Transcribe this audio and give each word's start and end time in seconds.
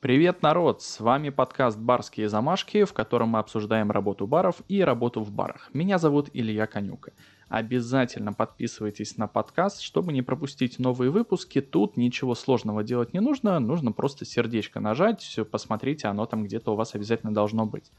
Привет, 0.00 0.42
народ! 0.42 0.80
С 0.80 1.00
вами 1.00 1.30
подкаст 1.30 1.76
«Барские 1.76 2.28
замашки», 2.28 2.84
в 2.84 2.92
котором 2.92 3.30
мы 3.30 3.40
обсуждаем 3.40 3.90
работу 3.90 4.28
баров 4.28 4.62
и 4.68 4.80
работу 4.84 5.22
в 5.22 5.32
барах. 5.32 5.70
Меня 5.72 5.98
зовут 5.98 6.30
Илья 6.32 6.68
Конюка. 6.68 7.10
Обязательно 7.48 8.32
подписывайтесь 8.32 9.16
на 9.16 9.26
подкаст, 9.26 9.80
чтобы 9.80 10.12
не 10.12 10.22
пропустить 10.22 10.78
новые 10.78 11.10
выпуски. 11.10 11.60
Тут 11.60 11.96
ничего 11.96 12.36
сложного 12.36 12.84
делать 12.84 13.12
не 13.12 13.18
нужно, 13.18 13.58
нужно 13.58 13.90
просто 13.90 14.24
сердечко 14.24 14.78
нажать, 14.78 15.36
посмотрите, 15.50 16.06
оно 16.06 16.26
там 16.26 16.44
где-то 16.44 16.74
у 16.74 16.76
вас 16.76 16.94
обязательно 16.94 17.34
должно 17.34 17.66
быть. 17.66 17.90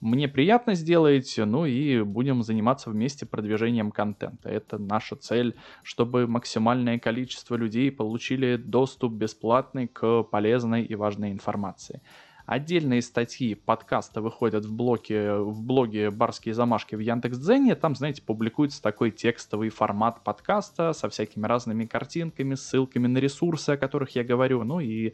Мне 0.00 0.28
приятно 0.28 0.74
сделать, 0.74 1.34
ну 1.36 1.66
и 1.66 2.02
будем 2.02 2.44
заниматься 2.44 2.88
вместе 2.90 3.26
продвижением 3.26 3.90
контента. 3.90 4.48
Это 4.48 4.78
наша 4.78 5.16
цель, 5.16 5.56
чтобы 5.82 6.28
максимальное 6.28 7.00
количество 7.00 7.56
людей 7.56 7.90
получили 7.90 8.56
доступ 8.56 9.14
бесплатный 9.14 9.88
к 9.88 10.22
полезной 10.22 10.84
и 10.84 10.94
важной 10.94 11.32
информации. 11.32 12.00
Отдельные 12.46 13.02
статьи 13.02 13.54
подкаста 13.54 14.22
выходят 14.22 14.64
в 14.64 14.72
блоге, 14.72 15.34
в 15.34 15.62
блоге 15.62 16.10
«Барские 16.10 16.54
замашки» 16.54 16.94
в 16.94 17.00
Яндекс.Дзене. 17.00 17.74
Там, 17.74 17.94
знаете, 17.94 18.22
публикуется 18.22 18.80
такой 18.80 19.10
текстовый 19.10 19.68
формат 19.68 20.22
подкаста 20.24 20.92
со 20.92 21.10
всякими 21.10 21.46
разными 21.46 21.84
картинками, 21.84 22.54
ссылками 22.54 23.06
на 23.08 23.18
ресурсы, 23.18 23.70
о 23.70 23.76
которых 23.76 24.14
я 24.16 24.24
говорю, 24.24 24.62
ну 24.62 24.80
и 24.80 25.12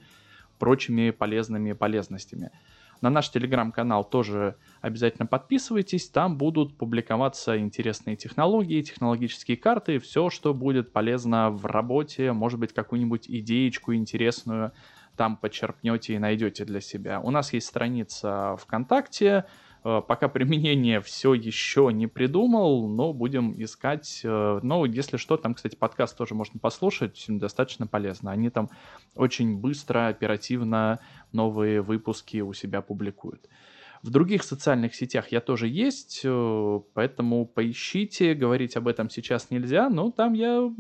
прочими 0.59 1.11
полезными 1.11 1.73
полезностями. 1.73 2.53
На 3.05 3.11
наш 3.11 3.29
телеграм-канал 3.29 4.03
тоже 4.03 4.57
обязательно 4.81 5.27
подписывайтесь, 5.27 6.09
там 6.09 6.39
будут 6.39 6.79
публиковаться 6.79 7.59
интересные 7.59 8.17
технологии, 8.17 8.81
технологические 8.81 9.59
карты, 9.59 9.99
все, 9.99 10.31
что 10.31 10.55
будет 10.55 10.91
полезно 10.91 11.51
в 11.51 11.67
работе, 11.67 12.33
может 12.33 12.59
быть, 12.59 12.73
какую-нибудь 12.73 13.29
идеечку 13.29 13.95
интересную 13.95 14.73
там 15.17 15.37
почерпнете 15.37 16.15
и 16.15 16.19
найдете 16.19 16.65
для 16.65 16.81
себя. 16.81 17.21
У 17.21 17.31
нас 17.31 17.53
есть 17.53 17.67
страница 17.67 18.57
ВКонтакте, 18.57 19.45
э, 19.85 20.01
пока 20.09 20.29
применение 20.29 21.03
все 21.03 21.35
еще 21.35 21.91
не 21.93 22.07
придумал, 22.07 22.89
но 22.89 23.13
будем 23.13 23.53
искать. 23.63 24.23
Но 24.25 24.87
если 24.87 25.19
что, 25.19 25.37
там, 25.37 25.53
кстати, 25.55 25.77
подкаст 25.77 26.17
тоже 26.17 26.35
можно 26.35 26.59
послушать, 26.59 27.23
достаточно 27.29 27.87
полезно. 27.87 28.33
Они 28.33 28.49
там 28.49 28.71
очень 29.15 29.59
быстро, 29.59 30.09
оперативно 30.09 31.01
новые 31.35 31.83
выпуски 31.83 32.39
у 32.39 32.53
себя 32.53 32.81
публикуют. 32.81 33.49
В 34.05 34.11
других 34.11 34.45
социальных 34.45 34.95
сетях 34.95 35.33
я 35.33 35.41
тоже 35.41 35.67
есть, 35.67 36.21
э, 36.25 36.81
поэтому 36.93 37.47
поищите, 37.47 38.35
говорить 38.35 38.77
об 38.77 38.87
этом 38.87 39.09
сейчас 39.09 39.51
нельзя, 39.51 39.89
но 39.89 40.11
там 40.11 40.35
я 40.35 40.71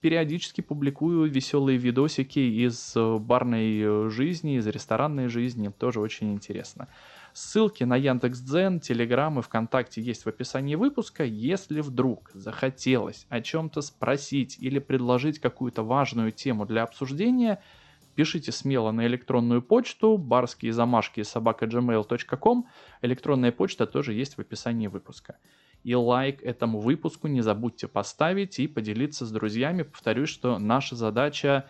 периодически 0.00 0.60
публикую 0.60 1.30
веселые 1.30 1.78
видосики 1.78 2.40
из 2.40 2.94
э, 2.94 3.16
барной 3.18 3.80
э, 3.80 4.10
жизни, 4.10 4.58
из 4.58 4.66
ресторанной 4.66 5.28
жизни, 5.28 5.68
тоже 5.68 6.00
очень 6.00 6.34
интересно. 6.34 6.88
Ссылки 7.32 7.84
на 7.84 7.96
Яндекс.Дзен, 7.96 8.80
Телеграм 8.80 9.38
и 9.38 9.42
ВКонтакте 9.42 10.02
есть 10.02 10.24
в 10.24 10.28
описании 10.28 10.74
выпуска. 10.74 11.24
Если 11.24 11.80
вдруг 11.80 12.30
захотелось 12.34 13.24
о 13.30 13.40
чем-то 13.40 13.80
спросить 13.80 14.58
или 14.60 14.78
предложить 14.78 15.38
какую-то 15.38 15.82
важную 15.82 16.32
тему 16.32 16.66
для 16.66 16.82
обсуждения– 16.82 17.62
Пишите 18.14 18.52
смело 18.52 18.90
на 18.90 19.06
электронную 19.06 19.62
почту 19.62 20.18
барские 20.18 20.72
замашки 20.72 21.22
собака 21.22 21.66
gmail.com. 21.66 22.66
Электронная 23.00 23.52
почта 23.52 23.86
тоже 23.86 24.12
есть 24.12 24.36
в 24.36 24.40
описании 24.40 24.86
выпуска. 24.86 25.38
И 25.82 25.94
лайк 25.94 26.42
этому 26.42 26.80
выпуску 26.80 27.26
не 27.26 27.40
забудьте 27.40 27.88
поставить 27.88 28.58
и 28.58 28.68
поделиться 28.68 29.26
с 29.26 29.32
друзьями. 29.32 29.82
Повторюсь, 29.82 30.28
что 30.28 30.58
наша 30.58 30.94
задача 30.94 31.66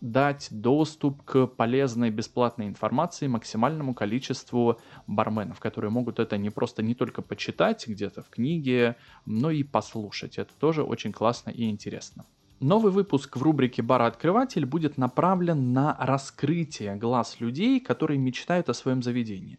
дать 0.00 0.48
доступ 0.50 1.22
к 1.22 1.46
полезной 1.46 2.10
бесплатной 2.10 2.66
информации 2.66 3.26
максимальному 3.26 3.94
количеству 3.94 4.78
барменов, 5.06 5.60
которые 5.60 5.90
могут 5.90 6.18
это 6.18 6.36
не 6.36 6.50
просто 6.50 6.82
не 6.82 6.94
только 6.94 7.22
почитать 7.22 7.86
где-то 7.86 8.22
в 8.22 8.28
книге, 8.28 8.96
но 9.24 9.50
и 9.50 9.62
послушать. 9.62 10.38
Это 10.38 10.52
тоже 10.58 10.82
очень 10.82 11.12
классно 11.12 11.50
и 11.50 11.70
интересно. 11.70 12.26
Новый 12.60 12.90
выпуск 12.90 13.36
в 13.36 13.42
рубрике 13.42 13.82
«Бара-открыватель» 13.82 14.64
будет 14.64 14.96
направлен 14.96 15.74
на 15.74 15.94
раскрытие 16.00 16.96
глаз 16.96 17.38
людей, 17.38 17.80
которые 17.80 18.16
мечтают 18.16 18.70
о 18.70 18.74
своем 18.74 19.02
заведении, 19.02 19.58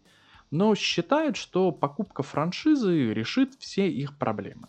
но 0.50 0.74
считают, 0.74 1.38
что 1.38 1.72
покупка 1.72 2.24
франшизы 2.24 3.14
решит 3.14 3.54
все 3.60 3.88
их 3.88 4.18
проблемы. 4.18 4.68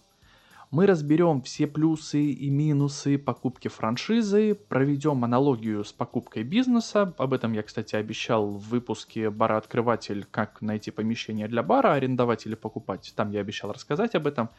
Мы 0.70 0.84
разберем 0.84 1.40
все 1.40 1.66
плюсы 1.66 2.22
и 2.22 2.50
минусы 2.50 3.16
покупки 3.16 3.68
франшизы, 3.68 4.54
проведем 4.54 5.24
аналогию 5.24 5.82
с 5.82 5.94
покупкой 5.94 6.42
бизнеса. 6.42 7.14
Об 7.16 7.32
этом 7.32 7.54
я, 7.54 7.62
кстати, 7.62 7.96
обещал 7.96 8.50
в 8.50 8.68
выпуске 8.68 9.30
«Бара-открыватель. 9.30 10.26
Как 10.30 10.60
найти 10.60 10.90
помещение 10.90 11.48
для 11.48 11.62
бара, 11.62 11.94
арендовать 11.94 12.44
или 12.44 12.54
покупать». 12.54 13.10
Там 13.16 13.30
я 13.30 13.40
обещал 13.40 13.72
рассказать 13.72 14.14
об 14.14 14.26
этом. 14.26 14.50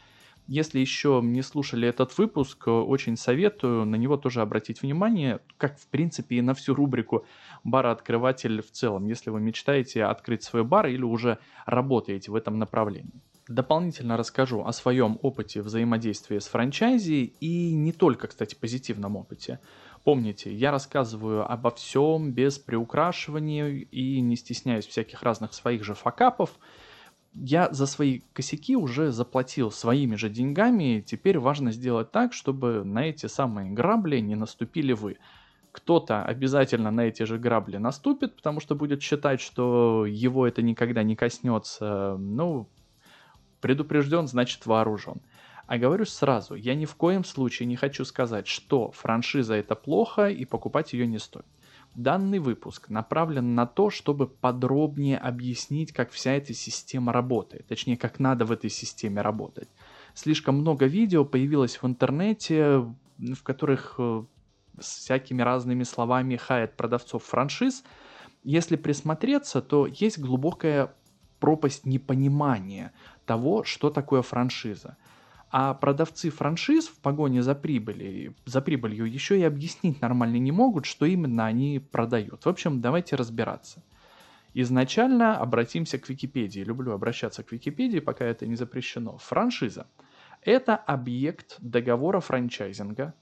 Если 0.47 0.79
еще 0.79 1.21
не 1.23 1.41
слушали 1.41 1.87
этот 1.87 2.17
выпуск, 2.17 2.67
очень 2.67 3.17
советую 3.17 3.85
на 3.85 3.95
него 3.95 4.17
тоже 4.17 4.41
обратить 4.41 4.81
внимание, 4.81 5.41
как 5.57 5.77
в 5.77 5.87
принципе 5.87 6.37
и 6.37 6.41
на 6.41 6.53
всю 6.53 6.73
рубрику 6.73 7.25
«Барооткрыватель» 7.63 8.61
в 8.61 8.71
целом, 8.71 9.05
если 9.05 9.29
вы 9.29 9.41
мечтаете 9.41 10.05
открыть 10.05 10.43
свой 10.43 10.63
бар 10.63 10.87
или 10.87 11.03
уже 11.03 11.37
работаете 11.65 12.31
в 12.31 12.35
этом 12.35 12.57
направлении. 12.57 13.21
Дополнительно 13.47 14.15
расскажу 14.15 14.63
о 14.63 14.71
своем 14.73 15.17
опыте 15.21 15.61
взаимодействия 15.61 16.39
с 16.39 16.47
франчайзи 16.47 17.33
и 17.39 17.73
не 17.73 17.91
только, 17.91 18.27
кстати, 18.27 18.55
позитивном 18.55 19.17
опыте. 19.17 19.59
Помните, 20.03 20.53
я 20.53 20.71
рассказываю 20.71 21.51
обо 21.51 21.71
всем 21.71 22.31
без 22.31 22.59
приукрашивания 22.59 23.67
и 23.69 24.21
не 24.21 24.35
стесняюсь 24.35 24.85
всяких 24.87 25.23
разных 25.23 25.53
своих 25.53 25.83
же 25.83 25.93
факапов– 25.93 26.51
я 27.33 27.71
за 27.71 27.85
свои 27.85 28.21
косяки 28.33 28.75
уже 28.75 29.11
заплатил 29.11 29.71
своими 29.71 30.15
же 30.15 30.29
деньгами, 30.29 31.03
теперь 31.05 31.39
важно 31.39 31.71
сделать 31.71 32.11
так, 32.11 32.33
чтобы 32.33 32.83
на 32.83 33.05
эти 33.05 33.27
самые 33.27 33.71
грабли 33.71 34.19
не 34.19 34.35
наступили 34.35 34.93
вы. 34.93 35.17
Кто-то 35.71 36.23
обязательно 36.23 36.89
на 36.91 37.01
эти 37.01 37.23
же 37.23 37.37
грабли 37.37 37.77
наступит, 37.77 38.35
потому 38.35 38.59
что 38.59 38.75
будет 38.75 39.01
считать, 39.01 39.39
что 39.39 40.05
его 40.05 40.47
это 40.47 40.61
никогда 40.61 41.03
не 41.03 41.15
коснется. 41.15 42.15
Ну, 42.17 42.67
предупрежден, 43.61 44.27
значит 44.27 44.65
вооружен. 44.65 45.21
А 45.67 45.77
говорю 45.77 46.05
сразу, 46.05 46.55
я 46.55 46.73
ни 46.73 46.85
в 46.85 46.95
коем 46.95 47.23
случае 47.23 47.67
не 47.67 47.75
хочу 47.75 48.03
сказать, 48.03 48.47
что 48.47 48.89
франшиза 48.89 49.53
это 49.53 49.75
плохо 49.75 50.27
и 50.27 50.43
покупать 50.43 50.93
ее 50.93 51.05
не 51.05 51.19
стоит. 51.19 51.45
Данный 51.95 52.39
выпуск 52.39 52.89
направлен 52.89 53.55
на 53.55 53.65
то, 53.65 53.89
чтобы 53.89 54.27
подробнее 54.27 55.17
объяснить, 55.17 55.91
как 55.91 56.11
вся 56.11 56.33
эта 56.33 56.53
система 56.53 57.11
работает, 57.11 57.67
точнее, 57.67 57.97
как 57.97 58.19
надо 58.19 58.45
в 58.45 58.51
этой 58.51 58.69
системе 58.69 59.21
работать. 59.21 59.67
Слишком 60.13 60.55
много 60.55 60.85
видео 60.85 61.25
появилось 61.25 61.81
в 61.81 61.85
интернете, 61.85 62.85
в 63.17 63.43
которых 63.43 63.95
э, 63.97 64.23
с 64.79 64.99
всякими 64.99 65.41
разными 65.41 65.83
словами 65.83 66.35
хаят 66.35 66.77
продавцов 66.77 67.23
франшиз. 67.23 67.83
Если 68.43 68.75
присмотреться, 68.75 69.61
то 69.61 69.85
есть 69.87 70.19
глубокая 70.19 70.93
пропасть 71.39 71.85
непонимания 71.85 72.93
того, 73.25 73.63
что 73.63 73.89
такое 73.89 74.21
франшиза. 74.21 74.97
А 75.51 75.73
продавцы 75.73 76.29
франшиз 76.29 76.87
в 76.87 76.99
погоне 76.99 77.41
за, 77.41 77.55
прибыли, 77.55 78.35
за 78.45 78.61
прибылью 78.61 79.05
еще 79.05 79.39
и 79.39 79.43
объяснить 79.43 79.99
нормально 80.01 80.37
не 80.37 80.51
могут, 80.51 80.85
что 80.85 81.05
именно 81.05 81.45
они 81.45 81.79
продают. 81.79 82.45
В 82.45 82.49
общем, 82.49 82.81
давайте 82.81 83.15
разбираться. 83.15 83.83
Изначально 84.53 85.37
обратимся 85.37 85.97
к 85.97 86.07
Википедии. 86.09 86.61
Люблю 86.61 86.91
обращаться 86.91 87.43
к 87.43 87.51
Википедии, 87.51 87.99
пока 87.99 88.25
это 88.25 88.45
не 88.45 88.55
запрещено. 88.55 89.17
Франшиза– 89.17 89.87
это 90.43 90.75
объект 90.75 91.55
договора 91.59 92.19
франчайзинга, 92.19 93.13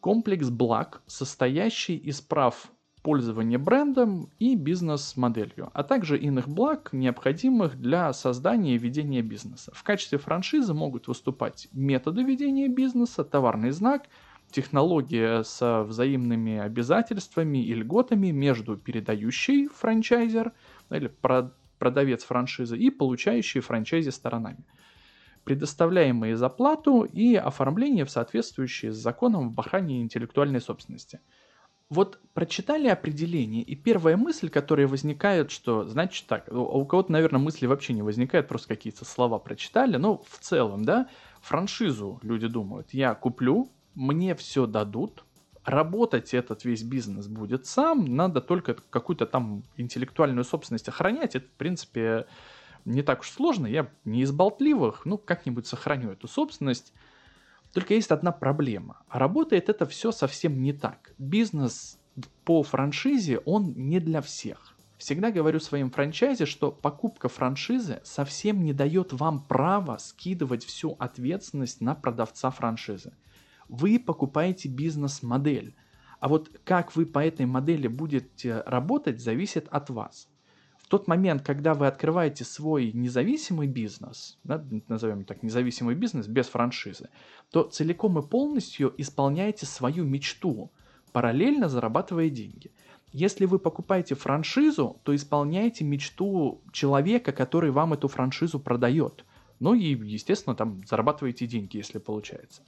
комплекс 0.00 0.48
благ, 0.48 1.02
состоящий 1.06 1.96
из 1.96 2.20
прав 2.20 2.72
пользование 3.02 3.58
брендом 3.58 4.30
и 4.38 4.54
бизнес-моделью, 4.54 5.70
а 5.74 5.82
также 5.82 6.16
иных 6.18 6.48
благ, 6.48 6.90
необходимых 6.92 7.80
для 7.80 8.12
создания 8.12 8.76
и 8.76 8.78
ведения 8.78 9.22
бизнеса. 9.22 9.72
В 9.74 9.82
качестве 9.82 10.18
франшизы 10.18 10.72
могут 10.72 11.08
выступать 11.08 11.68
методы 11.72 12.22
ведения 12.22 12.68
бизнеса, 12.68 13.24
товарный 13.24 13.70
знак, 13.70 14.04
технология 14.50 15.42
со 15.42 15.82
взаимными 15.82 16.58
обязательствами 16.58 17.64
и 17.64 17.74
льготами 17.74 18.28
между 18.28 18.76
передающей 18.76 19.68
франчайзер 19.68 20.52
или 20.90 21.10
продавец 21.78 22.24
франшизы 22.24 22.78
и 22.78 22.90
получающей 22.90 23.60
франчайзи 23.60 24.10
сторонами 24.10 24.64
предоставляемые 25.44 26.36
за 26.36 26.48
плату 26.48 27.02
и 27.02 27.34
оформление 27.34 28.04
в 28.04 28.10
соответствующие 28.12 28.92
с 28.92 28.96
законом 28.96 29.48
в 29.48 29.52
бахане 29.54 30.00
интеллектуальной 30.00 30.60
собственности– 30.60 31.20
вот 31.92 32.18
прочитали 32.34 32.88
определение, 32.88 33.62
и 33.62 33.76
первая 33.76 34.16
мысль, 34.16 34.48
которая 34.48 34.88
возникает, 34.88 35.50
что, 35.50 35.84
значит 35.84 36.26
так, 36.26 36.48
у 36.50 36.84
кого-то, 36.86 37.12
наверное, 37.12 37.40
мысли 37.40 37.66
вообще 37.66 37.92
не 37.92 38.02
возникают, 38.02 38.48
просто 38.48 38.68
какие-то 38.68 39.04
слова 39.04 39.38
прочитали, 39.38 39.96
но 39.96 40.18
в 40.18 40.38
целом, 40.40 40.84
да, 40.84 41.08
франшизу 41.42 42.18
люди 42.22 42.48
думают, 42.48 42.94
я 42.94 43.14
куплю, 43.14 43.68
мне 43.94 44.34
все 44.34 44.66
дадут, 44.66 45.24
работать 45.64 46.34
этот 46.34 46.64
весь 46.64 46.82
бизнес 46.82 47.28
будет 47.28 47.66
сам, 47.66 48.04
надо 48.04 48.40
только 48.40 48.74
какую-то 48.90 49.26
там 49.26 49.62
интеллектуальную 49.76 50.44
собственность 50.44 50.88
охранять. 50.88 51.36
Это, 51.36 51.46
в 51.46 51.56
принципе, 51.58 52.26
не 52.84 53.02
так 53.02 53.20
уж 53.20 53.30
сложно. 53.30 53.66
Я 53.66 53.90
не 54.04 54.22
из 54.22 54.32
болтливых, 54.32 55.04
ну, 55.04 55.18
как-нибудь 55.18 55.66
сохраню 55.66 56.10
эту 56.10 56.26
собственность. 56.26 56.92
Только 57.72 57.94
есть 57.94 58.10
одна 58.10 58.32
проблема. 58.32 59.02
Работает 59.08 59.68
это 59.68 59.86
все 59.86 60.12
совсем 60.12 60.62
не 60.62 60.72
так. 60.72 61.14
Бизнес 61.18 61.98
по 62.44 62.62
франшизе, 62.62 63.38
он 63.38 63.72
не 63.74 63.98
для 63.98 64.20
всех. 64.20 64.76
Всегда 64.98 65.32
говорю 65.32 65.58
своим 65.58 65.90
франчайзе, 65.90 66.46
что 66.46 66.70
покупка 66.70 67.28
франшизы 67.28 68.00
совсем 68.04 68.62
не 68.62 68.72
дает 68.72 69.12
вам 69.12 69.44
права 69.44 69.98
скидывать 69.98 70.64
всю 70.64 70.94
ответственность 70.98 71.80
на 71.80 71.94
продавца 71.94 72.50
франшизы. 72.50 73.12
Вы 73.68 73.98
покупаете 73.98 74.68
бизнес-модель, 74.68 75.74
а 76.20 76.28
вот 76.28 76.50
как 76.64 76.94
вы 76.94 77.06
по 77.06 77.24
этой 77.24 77.46
модели 77.46 77.88
будете 77.88 78.60
работать, 78.66 79.20
зависит 79.20 79.66
от 79.70 79.90
вас 79.90 80.28
тот 80.92 81.08
момент, 81.08 81.40
когда 81.40 81.72
вы 81.72 81.86
открываете 81.86 82.44
свой 82.44 82.92
независимый 82.92 83.66
бизнес, 83.66 84.38
да, 84.44 84.62
назовем 84.88 85.24
так, 85.24 85.42
независимый 85.42 85.94
бизнес 85.94 86.26
без 86.26 86.48
франшизы, 86.48 87.08
то 87.50 87.62
целиком 87.62 88.18
и 88.18 88.22
полностью 88.22 88.92
исполняете 88.98 89.64
свою 89.64 90.04
мечту, 90.04 90.70
параллельно 91.12 91.70
зарабатывая 91.70 92.28
деньги. 92.28 92.72
Если 93.10 93.46
вы 93.46 93.58
покупаете 93.58 94.14
франшизу, 94.14 95.00
то 95.02 95.14
исполняете 95.16 95.82
мечту 95.82 96.60
человека, 96.72 97.32
который 97.32 97.70
вам 97.70 97.94
эту 97.94 98.08
франшизу 98.08 98.60
продает. 98.60 99.24
Ну 99.60 99.72
и, 99.72 99.94
естественно, 99.94 100.54
там 100.54 100.82
зарабатываете 100.86 101.46
деньги, 101.46 101.78
если 101.78 102.00
получается. 102.00 102.60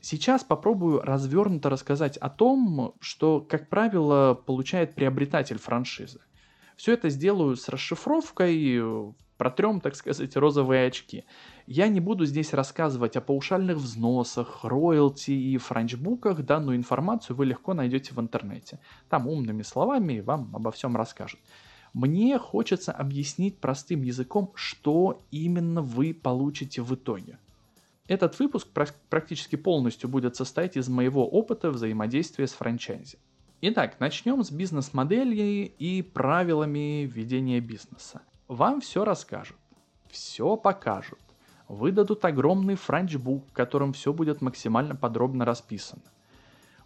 Сейчас 0.00 0.42
попробую 0.42 1.02
развернуто 1.02 1.68
рассказать 1.68 2.16
о 2.16 2.30
том, 2.30 2.94
что, 3.00 3.42
как 3.42 3.68
правило, 3.68 4.32
получает 4.32 4.94
приобретатель 4.94 5.58
франшизы. 5.58 6.20
Все 6.76 6.94
это 6.94 7.08
сделаю 7.08 7.56
с 7.56 7.68
расшифровкой, 7.68 9.04
протрем, 9.36 9.80
так 9.80 9.96
сказать, 9.96 10.36
розовые 10.36 10.86
очки. 10.86 11.24
Я 11.66 11.88
не 11.88 12.00
буду 12.00 12.24
здесь 12.26 12.52
рассказывать 12.52 13.16
о 13.16 13.20
паушальных 13.20 13.76
взносах, 13.78 14.64
роялти 14.64 15.30
и 15.30 15.56
франчбуках. 15.58 16.42
Данную 16.44 16.76
информацию 16.76 17.36
вы 17.36 17.46
легко 17.46 17.74
найдете 17.74 18.14
в 18.14 18.20
интернете. 18.20 18.80
Там 19.08 19.26
умными 19.26 19.62
словами 19.62 20.20
вам 20.20 20.50
обо 20.54 20.70
всем 20.70 20.96
расскажут. 20.96 21.40
Мне 21.92 22.38
хочется 22.38 22.90
объяснить 22.90 23.58
простым 23.58 24.02
языком, 24.02 24.50
что 24.54 25.22
именно 25.30 25.80
вы 25.80 26.12
получите 26.12 26.82
в 26.82 26.92
итоге. 26.94 27.38
Этот 28.06 28.38
выпуск 28.38 28.68
практически 29.08 29.56
полностью 29.56 30.10
будет 30.10 30.36
состоять 30.36 30.76
из 30.76 30.88
моего 30.88 31.26
опыта 31.26 31.70
взаимодействия 31.70 32.46
с 32.46 32.52
франчайзи. 32.52 33.18
Итак, 33.60 33.98
начнем 33.98 34.42
с 34.42 34.50
бизнес-модели 34.50 35.72
и 35.78 36.02
правилами 36.02 37.04
ведения 37.04 37.60
бизнеса. 37.60 38.20
Вам 38.46 38.80
все 38.80 39.04
расскажут, 39.04 39.56
все 40.10 40.56
покажут, 40.56 41.20
выдадут 41.68 42.24
огромный 42.24 42.74
франчбук, 42.74 43.48
в 43.48 43.52
котором 43.52 43.92
все 43.94 44.12
будет 44.12 44.42
максимально 44.42 44.96
подробно 44.96 45.44
расписано. 45.44 46.02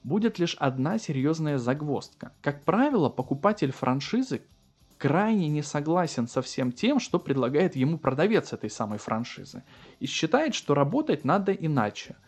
Будет 0.04 0.38
лишь 0.38 0.54
одна 0.54 0.98
серьезная 0.98 1.58
загвоздка. 1.58 2.32
Как 2.42 2.64
правило, 2.64 3.08
покупатель 3.08 3.72
франшизы 3.72 4.42
крайне 4.98 5.48
не 5.48 5.62
согласен 5.62 6.28
со 6.28 6.42
всем 6.42 6.70
тем, 6.70 7.00
что 7.00 7.18
предлагает 7.18 7.74
ему 7.74 7.98
продавец 7.98 8.52
этой 8.52 8.70
самой 8.70 8.98
франшизы, 8.98 9.64
и 9.98 10.06
считает, 10.06 10.54
что 10.54 10.74
работать 10.74 11.24
надо 11.24 11.50
иначе– 11.52 12.14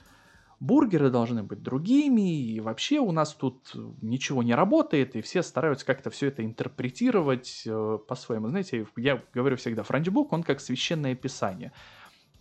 бургеры 0.61 1.11
должны 1.11 1.43
быть 1.43 1.63
другими, 1.63 2.39
и 2.39 2.61
вообще 2.61 3.01
у 3.01 3.11
нас 3.13 3.35
тут 3.35 3.73
ничего 4.03 4.43
не 4.43 4.55
работает, 4.55 5.17
и 5.17 5.23
все 5.23 5.43
стараются 5.43 5.87
как-то 5.87 6.11
все 6.11 6.29
это 6.29 6.45
интерпретировать 6.45 7.63
э, 7.67 7.99
по-своему. 8.07 8.49
Знаете, 8.49 8.87
я 8.97 9.23
говорю 9.35 9.57
всегда, 9.57 9.83
франчбук, 9.83 10.33
он 10.33 10.43
как 10.43 10.61
священное 10.61 11.15
писание. 11.15 11.73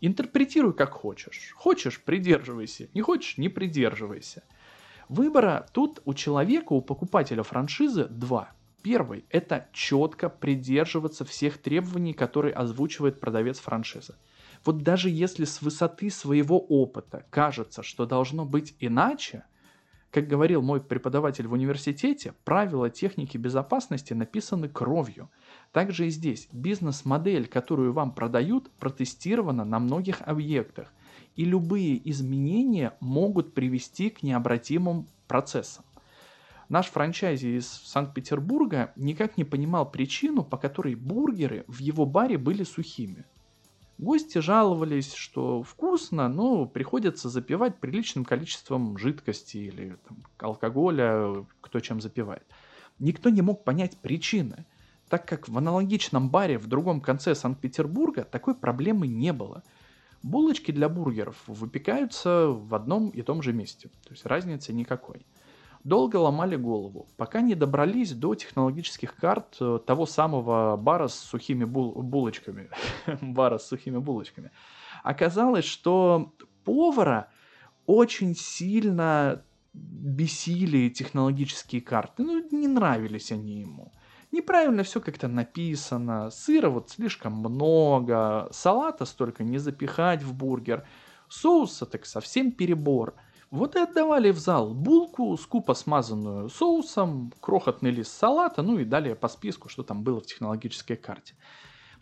Интерпретируй 0.02 0.74
как 0.74 0.92
хочешь. 0.92 1.54
Хочешь– 1.56 2.02
придерживайся, 2.06 2.90
не 2.94 3.02
хочешь– 3.02 3.38
не 3.38 3.50
придерживайся. 3.50 4.44
Выбора 5.08 5.66
тут 5.74 6.02
у 6.06 6.14
человека, 6.14 6.74
у 6.74 6.82
покупателя 6.82 7.44
франшизы 7.44 8.06
два. 8.06 8.52
Первый– 8.84 9.26
это 9.30 9.68
четко 9.74 10.30
придерживаться 10.30 11.26
всех 11.26 11.58
требований, 11.58 12.14
которые 12.14 12.54
озвучивает 12.54 13.20
продавец 13.20 13.60
франшизы. 13.60 14.16
Вот 14.66 14.84
даже 14.84 15.10
если 15.10 15.46
с 15.46 15.62
высоты 15.62 16.10
своего 16.10 16.60
опыта 16.60 17.26
кажется, 17.30 17.84
что 17.84 18.06
должно 18.06 18.46
быть 18.46 18.76
иначе, 18.80 19.44
как 20.12 20.28
говорил 20.28 20.62
мой 20.62 20.82
преподаватель 20.82 21.48
в 21.48 21.54
университете, 21.54 22.34
правила 22.44 22.90
техники 22.90 23.38
безопасности 23.38 24.14
написаны 24.14 24.68
кровью. 24.68 25.30
Также 25.72 26.08
и 26.08 26.10
здесь 26.10 26.50
бизнес-модель, 26.52 27.48
которую 27.48 27.94
вам 27.94 28.14
продают, 28.14 28.72
протестирована 28.80 29.66
на 29.66 29.80
многих 29.80 30.22
объектах, 30.22 30.92
и 31.36 31.46
любые 31.46 32.10
изменения 32.10 32.98
могут 33.00 33.54
привести 33.54 34.10
к 34.10 34.24
необратимым 34.24 35.08
процессам. 35.28 35.86
Наш 36.70 36.88
франчайзи 36.88 37.58
из 37.58 37.68
Санкт-Петербурга 37.68 38.92
никак 38.96 39.38
не 39.38 39.44
понимал 39.44 39.90
причину, 39.90 40.44
по 40.44 40.58
которой 40.58 40.96
бургеры 40.96 41.66
в 41.68 41.80
его 41.80 42.06
баре 42.06 42.38
были 42.38 42.64
сухими. 42.64 43.26
Гости 44.00 44.38
жаловались, 44.38 45.14
что 45.14 45.62
вкусно, 45.62 46.30
но 46.30 46.66
приходится 46.66 47.28
запивать 47.28 47.82
приличным 47.82 48.24
количеством 48.24 48.98
жидкости 48.98 49.58
или 49.58 49.98
там, 50.08 50.24
алкоголя, 50.38 51.46
кто 51.60 51.82
чем 51.82 52.00
запивает. 52.00 52.46
Никто 52.98 53.30
не 53.30 53.42
мог 53.42 53.66
понять 53.66 53.98
причины, 53.98 54.66
так 55.10 55.28
как 55.28 55.50
в 55.50 55.58
аналогичном 55.58 56.30
баре 56.30 56.58
в 56.58 56.68
другом 56.68 57.02
конце 57.02 57.36
Санкт-Петербурга 57.36 58.24
такой 58.24 58.56
проблемы 58.56 59.06
не 59.06 59.34
было. 59.34 59.64
Булочки 60.24 60.72
для 60.72 60.88
бургеров 60.88 61.36
выпекаются 61.46 62.48
в 62.48 62.74
одном 62.74 63.10
и 63.10 63.22
том 63.22 63.42
же 63.42 63.52
месте, 63.52 63.90
то 64.06 64.12
есть 64.12 64.26
разницы 64.26 64.72
никакой 64.72 65.26
долго 65.90 66.18
ломали 66.18 66.56
голову, 66.56 67.08
пока 67.18 67.42
не 67.42 67.56
добрались 67.56 68.14
до 68.14 68.36
технологических 68.36 69.16
карт 69.16 69.58
э, 69.60 69.80
того 69.86 70.06
самого 70.06 70.78
бара 70.78 71.08
с 71.08 71.16
сухими 71.16 71.66
бул- 71.66 72.02
булочками. 72.02 72.70
бара 73.22 73.58
с 73.58 73.68
сухими 73.68 73.98
булочками. 73.98 74.52
Оказалось, 75.04 75.66
что 75.66 76.34
повара 76.64 77.28
очень 77.88 78.36
сильно 78.36 79.44
бесили 79.74 80.90
технологические 80.90 81.82
карты. 81.82 82.24
Ну, 82.24 82.48
не 82.52 82.68
нравились 82.68 83.32
они 83.32 83.62
ему. 83.62 83.92
Неправильно 84.32 84.84
все 84.84 85.02
как-то 85.02 85.28
написано, 85.28 86.30
сыра 86.30 86.70
вот 86.70 86.92
слишком 86.92 87.34
много, 87.34 88.48
салата 88.52 89.06
столько 89.06 89.44
не 89.44 89.58
запихать 89.58 90.22
в 90.22 90.36
бургер, 90.36 90.86
соуса 91.28 91.88
так 91.88 92.06
совсем 92.06 92.52
перебор– 92.52 93.16
вот 93.52 93.76
и 93.76 93.80
отдавали 93.80 94.32
в 94.32 94.38
зал 94.38 94.74
булку, 94.74 95.36
скупо 95.38 95.74
смазанную 95.74 96.50
соусом, 96.50 97.34
крохотный 97.40 97.92
лист 97.92 98.12
салата, 98.12 98.62
ну 98.62 98.78
и 98.78 98.86
далее 98.86 99.16
по 99.16 99.28
списку, 99.28 99.70
что 99.70 99.84
там 99.84 100.04
было 100.04 100.22
в 100.22 100.26
технологической 100.26 100.98
карте. 100.98 101.36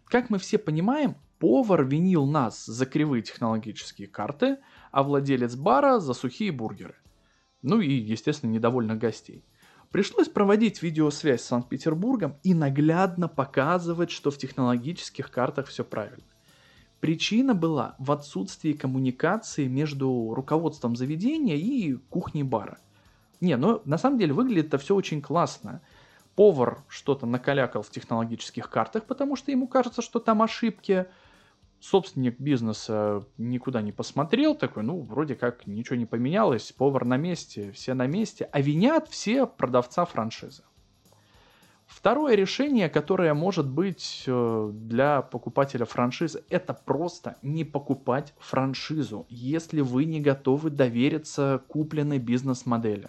Как 0.06 0.30
мы 0.30 0.40
все 0.40 0.58
понимаем, 0.58 1.16
повар 1.40 1.86
винил 1.86 2.26
нас 2.26 2.66
за 2.66 2.86
кривые 2.86 3.24
технологические 3.24 4.08
карты, 4.08 4.58
а 4.92 5.04
владелец 5.04 5.56
бара 5.56 6.00
за 6.00 6.14
сухие 6.14 6.52
бургеры. 6.52 6.96
Ну 7.62 7.80
и, 7.80 7.92
естественно, 7.94 8.52
недовольных 8.52 8.98
гостей. 8.98 9.44
Пришлось 9.92 10.28
проводить 10.28 10.84
видеосвязь 10.84 11.42
с 11.42 11.48
Санкт-Петербургом 11.48 12.38
и 12.44 12.54
наглядно 12.54 13.30
показывать, 13.30 14.12
что 14.12 14.32
в 14.32 14.38
технологических 14.38 15.32
картах 15.32 15.68
все 15.68 15.86
правильно. 15.86 16.26
Причина 17.00 17.54
была 17.54 17.96
в 18.00 18.12
отсутствии 18.12 18.74
коммуникации 18.74 19.68
между 19.68 20.34
руководством 20.34 20.96
заведения 20.96 21.56
и 21.56 21.94
кухней 21.94 22.44
бара. 22.44 22.80
Не, 23.40 23.56
ну 23.56 23.82
на 23.86 24.00
самом 24.00 24.18
деле 24.18 24.34
выглядит 24.34 24.68
это 24.68 24.80
все 24.80 24.96
очень 24.96 25.22
классно. 25.22 25.82
Повар 26.36 26.84
что-то 26.88 27.26
накалякал 27.26 27.84
в 27.84 27.92
технологических 27.92 28.70
картах, 28.70 29.06
потому 29.06 29.36
что 29.36 29.52
ему 29.52 29.68
кажется, 29.68 30.02
что 30.02 30.20
там 30.20 30.42
ошибки. 30.42 31.06
Собственник 31.80 32.40
бизнеса 32.40 33.24
никуда 33.38 33.84
не 33.84 33.92
посмотрел, 33.92 34.56
такой, 34.56 34.82
ну, 34.82 35.02
вроде 35.02 35.36
как 35.36 35.68
ничего 35.68 35.96
не 35.96 36.08
поменялось, 36.08 36.72
повар 36.72 37.06
на 37.06 37.18
месте, 37.18 37.72
все 37.72 37.94
на 37.94 38.08
месте, 38.08 38.50
а 38.52 38.62
винят 38.62 39.08
все 39.10 39.46
продавца 39.46 40.06
франшизы. 40.06 40.64
Второе 41.88 42.36
решение, 42.36 42.90
которое 42.90 43.34
может 43.34 43.68
быть 43.68 44.26
э, 44.28 44.72
для 44.74 45.22
покупателя 45.22 45.86
франшизы, 45.86 46.44
это 46.50 46.74
просто 46.74 47.38
не 47.42 47.64
покупать 47.64 48.34
франшизу, 48.40 49.26
если 49.30 49.80
вы 49.80 50.04
не 50.04 50.20
готовы 50.20 50.70
довериться 50.70 51.64
купленной 51.70 52.20
бизнес-модели. 52.20 53.08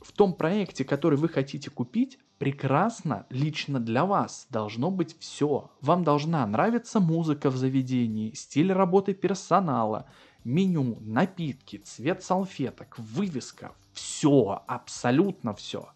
В 0.00 0.12
том 0.12 0.34
проекте, 0.34 0.84
который 0.84 1.18
вы 1.18 1.28
хотите 1.28 1.68
купить, 1.68 2.20
прекрасно 2.38 3.26
лично 3.28 3.80
для 3.80 4.06
вас 4.06 4.46
должно 4.50 4.92
быть 4.92 5.18
все. 5.18 5.72
Вам 5.80 6.04
должна 6.04 6.46
нравиться 6.46 7.00
музыка 7.00 7.50
в 7.50 7.56
заведении, 7.56 8.32
стиль 8.34 8.72
работы 8.72 9.14
персонала, 9.14 10.06
меню, 10.44 10.98
напитки, 11.00 11.78
цвет 11.78 12.22
салфеток, 12.22 12.96
вывеска. 12.98 13.72
все, 13.92 14.62
абсолютно 14.68 15.54
все. 15.54 15.88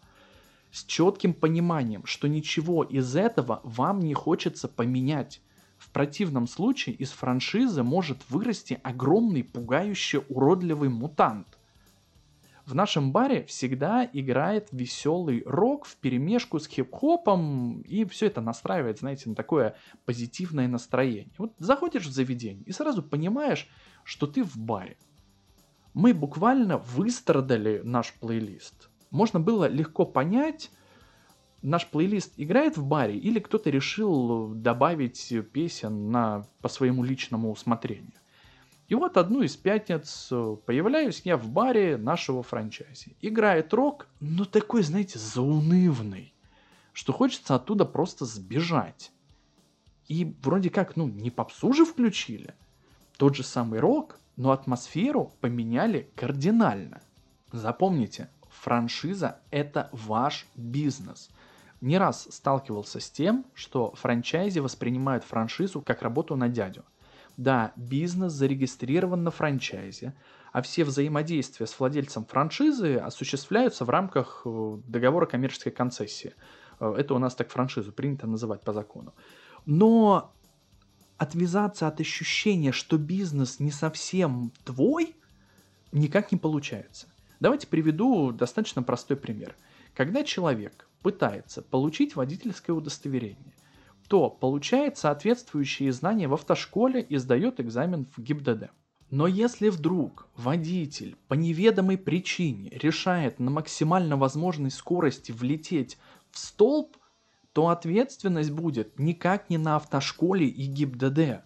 С 0.71 0.85
четким 0.85 1.33
пониманием, 1.33 2.05
что 2.05 2.29
ничего 2.29 2.83
из 2.83 3.15
этого 3.17 3.59
вам 3.63 3.99
не 3.99 4.13
хочется 4.13 4.69
поменять. 4.69 5.41
В 5.77 5.89
противном 5.89 6.47
случае 6.47 6.95
из 6.95 7.11
франшизы 7.11 7.83
может 7.83 8.29
вырасти 8.29 8.79
огромный, 8.81 9.43
пугающий, 9.43 10.21
уродливый 10.29 10.89
мутант. 10.89 11.57
В 12.65 12.75
нашем 12.75 13.11
баре 13.11 13.43
всегда 13.45 14.09
играет 14.13 14.69
веселый 14.71 15.43
рок 15.45 15.85
в 15.85 15.97
перемешку 15.97 16.59
с 16.59 16.67
хип-хопом, 16.67 17.81
и 17.81 18.05
все 18.05 18.27
это 18.27 18.39
настраивает, 18.39 18.99
знаете, 18.99 19.27
на 19.27 19.35
такое 19.35 19.75
позитивное 20.05 20.69
настроение. 20.69 21.33
Вот 21.37 21.53
заходишь 21.57 22.05
в 22.05 22.11
заведение 22.11 22.63
и 22.63 22.71
сразу 22.71 23.03
понимаешь, 23.03 23.67
что 24.05 24.25
ты 24.25 24.43
в 24.43 24.55
баре. 24.55 24.97
Мы 25.93 26.13
буквально 26.13 26.77
выстрадали 26.77 27.81
наш 27.83 28.13
плейлист. 28.13 28.90
Можно 29.11 29.39
было 29.39 29.67
легко 29.67 30.05
понять, 30.05 30.71
наш 31.61 31.87
плейлист 31.87 32.33
играет 32.37 32.77
в 32.77 32.85
баре 32.85 33.17
или 33.17 33.39
кто-то 33.39 33.69
решил 33.69 34.49
добавить 34.55 35.33
песен 35.51 36.11
на, 36.11 36.47
по 36.61 36.69
своему 36.69 37.03
личному 37.03 37.51
усмотрению. 37.51 38.13
И 38.87 38.95
вот 38.95 39.15
одну 39.15 39.41
из 39.41 39.55
пятниц 39.55 40.27
появляюсь 40.65 41.21
я 41.23 41.37
в 41.37 41.47
баре 41.49 41.95
нашего 41.97 42.43
франчайзи. 42.43 43.15
Играет 43.21 43.73
рок, 43.73 44.07
но 44.19 44.43
такой, 44.43 44.83
знаете, 44.83 45.17
заунывный, 45.17 46.33
что 46.91 47.13
хочется 47.13 47.55
оттуда 47.55 47.85
просто 47.85 48.25
сбежать. 48.25 49.11
И 50.07 50.35
вроде 50.41 50.69
как, 50.69 50.97
ну, 50.97 51.07
не 51.07 51.31
попсу 51.31 51.71
же 51.71 51.85
включили. 51.85 52.53
Тот 53.17 53.35
же 53.35 53.43
самый 53.43 53.79
рок, 53.79 54.19
но 54.35 54.51
атмосферу 54.51 55.31
поменяли 55.39 56.09
кардинально. 56.15 57.01
Запомните, 57.53 58.29
франшиза– 58.61 59.39
это 59.51 59.89
ваш 59.91 60.45
бизнес. 60.55 61.31
Не 61.81 61.97
раз 61.97 62.27
сталкивался 62.29 62.99
с 62.99 63.09
тем, 63.09 63.45
что 63.55 63.93
франчайзи 63.95 64.59
воспринимают 64.59 65.23
франшизу 65.23 65.81
как 65.81 66.03
работу 66.03 66.35
на 66.35 66.47
дядю. 66.47 66.85
Да, 67.37 67.71
бизнес 67.75 68.33
зарегистрирован 68.33 69.23
на 69.23 69.31
франчайзе, 69.31 70.13
а 70.51 70.61
все 70.61 70.83
взаимодействия 70.83 71.65
с 71.65 71.79
владельцем 71.79 72.25
франшизы 72.25 72.97
осуществляются 72.97 73.83
в 73.83 73.89
рамках 73.89 74.43
э, 74.45 74.77
договора 74.85 75.25
коммерческой 75.25 75.71
концессии. 75.71 76.35
Э, 76.79 76.93
это 76.95 77.15
у 77.15 77.17
нас 77.17 77.33
так 77.33 77.49
франшизу 77.49 77.91
принято 77.91 78.27
называть 78.27 78.61
по 78.61 78.73
закону. 78.73 79.15
Но 79.65 80.35
отвязаться 81.17 81.87
от 81.87 81.99
ощущения, 81.99 82.71
что 82.71 82.99
бизнес 82.99 83.59
не 83.59 83.71
совсем 83.71 84.51
твой, 84.65 85.15
никак 85.91 86.31
не 86.31 86.37
получается. 86.37 87.10
Давайте 87.41 87.65
приведу 87.65 88.31
достаточно 88.31 88.83
простой 88.83 89.17
пример. 89.17 89.57
Когда 89.95 90.23
человек 90.23 90.87
пытается 91.01 91.63
получить 91.63 92.15
водительское 92.15 92.75
удостоверение, 92.75 93.55
то 94.07 94.29
получает 94.29 94.99
соответствующие 94.99 95.91
знания 95.91 96.27
в 96.27 96.35
автошколе 96.35 97.01
и 97.01 97.17
сдает 97.17 97.59
экзамен 97.59 98.05
в 98.15 98.21
ГИБДД. 98.21 98.69
Но 99.09 99.25
если 99.25 99.69
вдруг 99.69 100.27
водитель 100.35 101.17
по 101.27 101.33
неведомой 101.33 101.97
причине 101.97 102.69
решает 102.69 103.39
на 103.39 103.49
максимально 103.49 104.17
возможной 104.17 104.69
скорости 104.69 105.31
влететь 105.31 105.97
в 106.29 106.37
столб, 106.37 106.95
то 107.53 107.69
ответственность 107.69 108.51
будет 108.51 108.99
никак 108.99 109.49
не 109.49 109.57
на 109.57 109.77
автошколе 109.77 110.45
и 110.45 110.67
ГИБДД. 110.67 111.41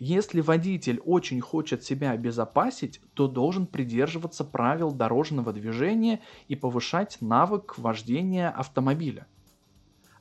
Если 0.00 0.40
водитель 0.40 0.98
очень 1.04 1.42
хочет 1.42 1.84
себя 1.84 2.12
обезопасить, 2.12 3.02
то 3.12 3.28
должен 3.28 3.66
придерживаться 3.66 4.46
правил 4.46 4.92
дорожного 4.92 5.52
движения 5.52 6.20
и 6.48 6.56
повышать 6.56 7.18
навык 7.20 7.76
вождения 7.76 8.48
автомобиля. 8.48 9.26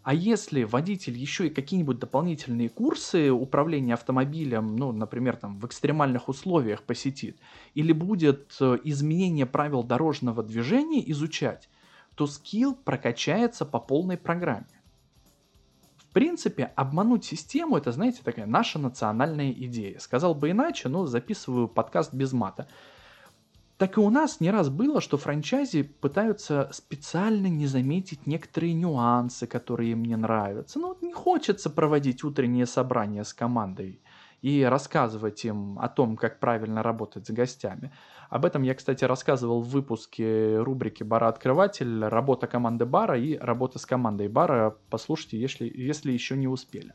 А 0.04 0.14
если 0.14 0.64
водитель 0.64 1.18
еще 1.18 1.48
и 1.48 1.50
какие-нибудь 1.50 1.98
дополнительные 1.98 2.68
курсы 2.68 3.32
управления 3.32 3.94
автомобилем, 3.94 4.76
ну, 4.76 4.92
например, 4.92 5.38
там 5.38 5.58
в 5.58 5.66
экстремальных 5.66 6.28
условиях 6.28 6.84
посетит, 6.84 7.40
или 7.74 7.94
будет 7.94 8.58
э, 8.60 8.80
изменение 8.84 9.46
правил 9.46 9.84
дорожного 9.84 10.44
движения 10.44 11.10
изучать, 11.12 11.70
то 12.16 12.28
скилл 12.28 12.76
прокачается 12.76 13.66
по 13.66 13.80
полной 13.80 14.18
программе. 14.18 14.79
В 16.10 16.14
принципе, 16.14 16.72
обмануть 16.76 17.24
систему 17.24 17.78
это, 17.78 17.92
знаете, 17.92 18.22
такая 18.24 18.48
наша 18.48 18.80
национальная 18.80 19.52
идея. 19.52 20.00
Сказал 20.00 20.34
бы 20.34 20.50
иначе, 20.50 20.90
но 20.90 21.06
записываю 21.06 21.68
подкаст 21.68 22.16
без 22.16 22.34
мата. 22.34 22.68
Так 23.78 23.98
и 23.98 24.00
у 24.00 24.10
нас 24.10 24.40
не 24.40 24.50
раз 24.50 24.70
было, 24.70 25.02
что 25.02 25.18
франчайзи 25.18 25.84
пытаются 25.84 26.70
специально 26.74 27.46
не 27.46 27.68
заметить 27.68 28.26
некоторые 28.26 28.74
нюансы, 28.74 29.46
которые 29.46 29.92
им 29.92 30.04
не 30.04 30.18
нравятся. 30.18 30.80
Ну, 30.80 30.98
не 31.02 31.14
хочется 31.14 31.70
проводить 31.70 32.24
утренние 32.24 32.66
собрания 32.66 33.24
с 33.24 33.34
командой 33.34 34.02
и 34.42 34.64
рассказывать 34.64 35.44
им 35.46 35.78
о 35.80 35.90
том, 35.90 36.16
как 36.16 36.40
правильно 36.40 36.84
работать 36.84 37.28
с 37.28 37.32
гостями. 37.32 37.92
Об 38.30 38.46
этом 38.46 38.62
я, 38.64 38.76
кстати, 38.76 39.04
рассказывал 39.06 39.62
в 39.62 39.70
выпуске 39.70 40.60
рубрики 40.60 41.04
«Бара-открыватель», 41.04 42.06
«Работа 42.06 42.48
команды 42.48 42.86
бара» 42.86 43.20
и 43.20 43.38
«Работа 43.38 43.80
с 43.80 43.86
командой 43.86 44.28
бара». 44.28 44.78
Послушайте, 44.90 45.40
если, 45.40 45.72
если 45.74 46.12
еще 46.12 46.38
не 46.38 46.48
успели. 46.48 46.94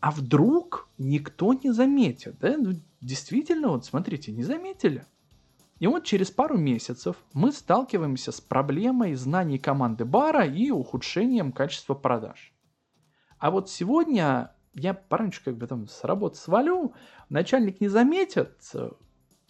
А 0.00 0.10
вдруг 0.10 0.88
никто 0.98 1.54
не 1.54 1.70
заметит, 1.70 2.38
да? 2.38 2.56
Ну, 2.58 2.72
действительно, 3.00 3.68
вот 3.68 3.86
смотрите, 3.86 4.32
не 4.32 4.42
заметили. 4.42 5.06
И 5.78 5.86
вот 5.86 6.04
через 6.04 6.30
пару 6.30 6.56
месяцев 6.56 7.16
мы 7.32 7.52
сталкиваемся 7.52 8.32
с 8.32 8.40
проблемой 8.40 9.14
знаний 9.14 9.58
команды 9.58 10.04
бара 10.04 10.44
и 10.44 10.70
ухудшением 10.70 11.52
качества 11.52 11.94
продаж. 11.94 12.52
А 13.38 13.50
вот 13.50 13.68
сегодня 13.68 14.53
я 14.74 14.94
пораньше 14.94 15.42
как 15.44 15.56
бы 15.56 15.66
там 15.66 15.88
с 15.88 16.04
работы 16.04 16.36
свалю, 16.36 16.94
начальник 17.28 17.80
не 17.80 17.88
заметит, 17.88 18.56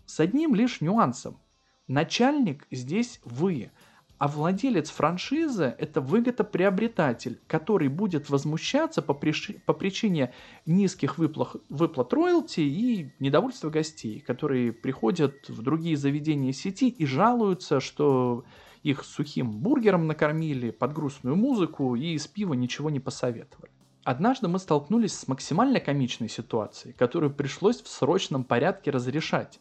с 0.07 0.21
одним 0.21 0.55
лишь 0.55 0.81
нюансом. 0.81 1.41
Начальник 1.87 2.67
здесь 2.71 3.21
вы, 3.25 3.71
а 4.17 4.29
владелец 4.29 4.91
франшизы– 4.91 5.75
это 5.79 6.01
выгодоприобретатель, 6.01 7.41
который 7.47 7.89
будет 7.89 8.31
возмущаться 8.31 9.03
по, 9.03 9.13
приш... 9.13 9.51
по 9.67 9.75
причине 9.75 10.33
низких 10.65 11.19
выплат, 11.19 11.57
выплат 11.69 12.13
роялти 12.13 12.61
и 12.61 13.13
недовольства 13.19 13.71
гостей, 13.71 14.21
которые 14.21 14.73
приходят 14.73 15.49
в 15.49 15.61
другие 15.63 15.97
заведения 15.97 16.53
сети 16.53 16.89
и 16.89 17.05
жалуются, 17.05 17.81
что 17.81 18.45
их 18.83 19.05
сухим 19.05 19.51
бургером 19.51 20.07
накормили 20.07 20.71
под 20.71 20.93
грустную 20.93 21.37
музыку 21.37 21.95
и 21.95 22.15
из 22.15 22.27
пива 22.27 22.55
ничего 22.55 22.91
не 22.91 23.01
посоветовали. 23.01 23.74
Однажды 24.05 24.49
мы 24.49 24.59
столкнулись 24.59 25.15
с 25.15 25.29
максимально 25.29 25.81
комичной 25.81 26.29
ситуацией, 26.29 26.93
которую 26.93 27.33
пришлось 27.33 27.81
в 27.81 27.89
срочном 27.89 28.45
порядке 28.45 28.91
разрешать. 28.91 29.61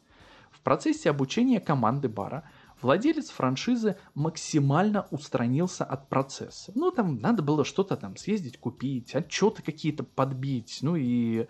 В 0.52 0.60
процессе 0.60 1.10
обучения 1.10 1.62
команды 1.62 2.10
бара 2.10 2.44
владелец 2.82 3.30
франшизы 3.30 3.96
максимально 4.16 5.08
устранился 5.12 5.86
от 5.86 6.10
процесса. 6.10 6.74
Ну, 6.76 6.92
там 6.92 7.20
надо 7.20 7.42
было 7.42 7.64
что-то 7.64 7.96
там 7.96 8.18
съездить 8.18 8.58
купить, 8.58 9.16
отчеты 9.16 9.64
какие-то 9.64 10.04
подбить, 10.04 10.80
ну 10.82 10.98
и 10.98 11.48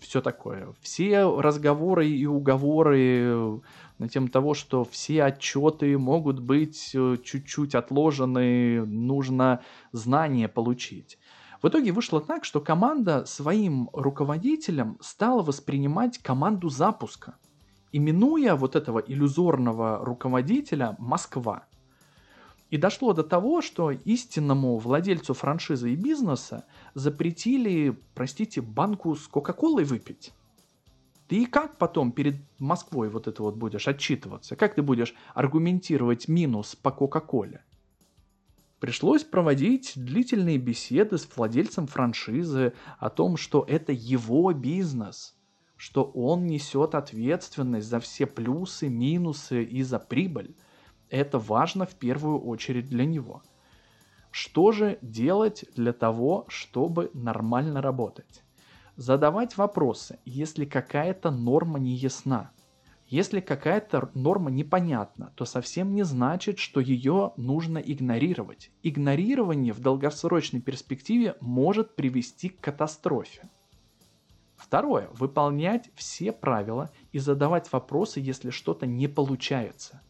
все 0.00 0.20
такое. 0.22 0.74
Все 0.80 1.40
разговоры 1.40 2.08
и 2.08 2.26
уговоры 2.26 3.60
на 3.98 4.08
тему 4.08 4.28
того, 4.28 4.54
что 4.54 4.84
все 4.84 5.24
отчеты 5.24 5.98
могут 5.98 6.38
быть 6.40 6.92
э, 6.94 7.16
чуть-чуть 7.22 7.74
отложены, 7.74 8.84
нужно 8.86 9.60
знания 9.92 10.48
получить. 10.48 11.18
В 11.64 11.68
итоге 11.68 11.92
вышло 11.92 12.20
так, 12.20 12.44
что 12.44 12.60
команда 12.60 13.24
своим 13.24 13.88
руководителем 13.94 14.98
стала 15.00 15.40
воспринимать 15.42 16.18
команду 16.18 16.68
запуска– 16.68 17.38
именуя 17.90 18.54
вот 18.54 18.76
этого 18.76 18.98
иллюзорного 18.98 20.04
руководителя 20.04 20.94
Москва. 20.98 21.64
И 22.68 22.76
дошло 22.76 23.14
до 23.14 23.22
того, 23.22 23.62
что 23.62 23.92
истинному 23.92 24.76
владельцу 24.76 25.32
франшизы 25.32 25.94
и 25.94 25.96
бизнеса 25.96 26.66
запретили, 26.92 27.98
простите, 28.14 28.60
банку 28.60 29.16
с 29.16 29.26
Кока-Колой 29.26 29.84
выпить. 29.84 30.34
Ты 31.28 31.46
как 31.46 31.78
потом 31.78 32.12
перед 32.12 32.36
Москвой 32.58 33.08
вот 33.08 33.26
это 33.26 33.42
вот 33.42 33.56
будешь 33.56 33.88
отчитываться? 33.88 34.54
Как 34.54 34.74
ты 34.74 34.82
будешь 34.82 35.14
аргументировать 35.32 36.28
минус 36.28 36.76
по 36.76 36.90
Кока-Коле? 36.90 37.63
Пришлось 38.84 39.24
проводить 39.24 39.94
длительные 39.96 40.58
беседы 40.58 41.16
с 41.16 41.26
владельцем 41.34 41.86
франшизы 41.86 42.74
о 42.98 43.08
том, 43.08 43.38
что 43.38 43.64
это 43.66 43.92
его 43.92 44.52
бизнес– 44.52 45.34
что 45.78 46.04
он 46.04 46.46
несет 46.46 46.94
ответственность 46.94 47.88
за 47.88 47.98
все 47.98 48.26
плюсы, 48.26 48.90
минусы 48.90 49.64
и 49.64 49.82
за 49.82 49.98
прибыль. 49.98 50.54
Это 51.08 51.38
важно 51.38 51.86
в 51.86 51.94
первую 51.94 52.38
очередь 52.40 52.90
для 52.90 53.06
него. 53.06 53.42
Что 54.30 54.70
же 54.70 54.98
делать 55.00 55.64
для 55.74 55.94
того, 55.94 56.44
чтобы 56.48 57.10
нормально 57.14 57.80
работать? 57.80 58.42
Задавать 58.96 59.56
вопросы, 59.56 60.18
если 60.26 60.66
какая-то 60.66 61.30
норма 61.30 61.78
не 61.78 61.94
ясна. 61.94 62.52
Если 63.14 63.38
какая-то 63.38 64.10
норма 64.14 64.50
непонятна, 64.50 65.32
то 65.36 65.44
совсем 65.44 65.94
не 65.94 66.02
значит, 66.02 66.58
что 66.58 66.80
ее 66.80 67.32
нужно 67.36 67.78
игнорировать. 67.78 68.72
Игнорирование 68.82 69.72
в 69.72 69.78
долгосрочной 69.78 70.60
перспективе 70.60 71.36
может 71.40 71.94
привести 71.94 72.48
к 72.48 72.58
катастрофе. 72.58 73.48
Второе. 74.56 75.10
Выполнять 75.12 75.90
все 75.94 76.32
правила 76.32 76.90
и 77.12 77.20
задавать 77.20 77.70
вопросы, 77.70 78.18
если 78.18 78.50
что-то 78.50 78.84
не 78.84 79.06
получается. 79.06 80.02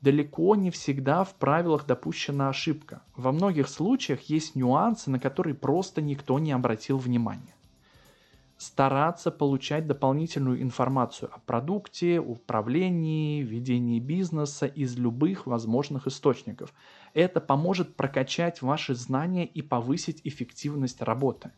Далеко 0.00 0.56
не 0.56 0.70
всегда 0.70 1.24
в 1.24 1.34
правилах 1.34 1.84
допущена 1.84 2.48
ошибка. 2.48 3.02
Во 3.14 3.32
многих 3.32 3.68
случаях 3.68 4.22
есть 4.30 4.56
нюансы, 4.56 5.10
на 5.10 5.20
которые 5.20 5.54
просто 5.54 6.00
никто 6.00 6.38
не 6.38 6.52
обратил 6.52 6.96
внимания. 6.96 7.54
Стараться 8.62 9.32
получать 9.32 9.88
дополнительную 9.88 10.62
информацию 10.62 11.34
о 11.34 11.40
продукте, 11.40 12.20
управлении, 12.20 13.42
ведении 13.42 13.98
бизнеса 13.98 14.66
из 14.66 14.96
любых 14.96 15.48
возможных 15.48 16.06
источников. 16.06 16.72
Это 17.12 17.40
поможет 17.40 17.96
прокачать 17.96 18.62
ваши 18.62 18.94
знания 18.94 19.46
и 19.46 19.62
повысить 19.62 20.20
эффективность 20.22 21.02
работы. 21.02 21.50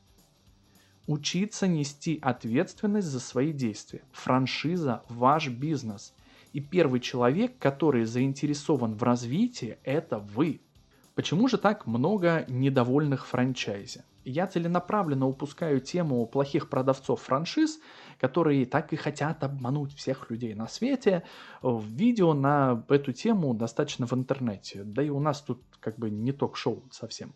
Учиться 1.06 1.66
нести 1.66 2.18
ответственность 2.22 3.08
за 3.08 3.20
свои 3.20 3.52
действия. 3.52 4.00
Франшиза– 4.12 5.02
ваш 5.10 5.48
бизнес. 5.48 6.14
И 6.54 6.60
первый 6.60 7.00
человек, 7.00 7.58
который 7.58 8.06
заинтересован 8.06 8.94
в 8.94 9.02
развитии, 9.02 9.76
это 9.84 10.20
вы. 10.20 10.62
Почему 11.14 11.48
же 11.48 11.58
так 11.58 11.86
много 11.86 12.46
недовольных 12.48 13.26
франчайзи? 13.26 14.04
Я 14.24 14.46
целенаправленно 14.46 15.26
упускаю 15.26 15.80
тему 15.80 16.26
плохих 16.26 16.68
продавцов 16.68 17.20
франшиз, 17.20 17.78
которые 18.18 18.66
так 18.66 18.92
и 18.92 18.96
хотят 18.96 19.44
обмануть 19.44 19.94
всех 19.94 20.30
людей 20.30 20.54
на 20.54 20.66
свете. 20.68 21.24
Видео 21.62 22.32
на 22.32 22.84
эту 22.88 23.12
тему 23.12 23.54
достаточно 23.54 24.06
в 24.06 24.12
интернете. 24.14 24.82
Да 24.84 25.02
и 25.02 25.10
у 25.10 25.20
нас 25.20 25.42
тут 25.42 25.62
как 25.80 25.98
бы 25.98 26.10
не 26.10 26.32
ток-шоу 26.32 26.84
совсем. 26.90 27.34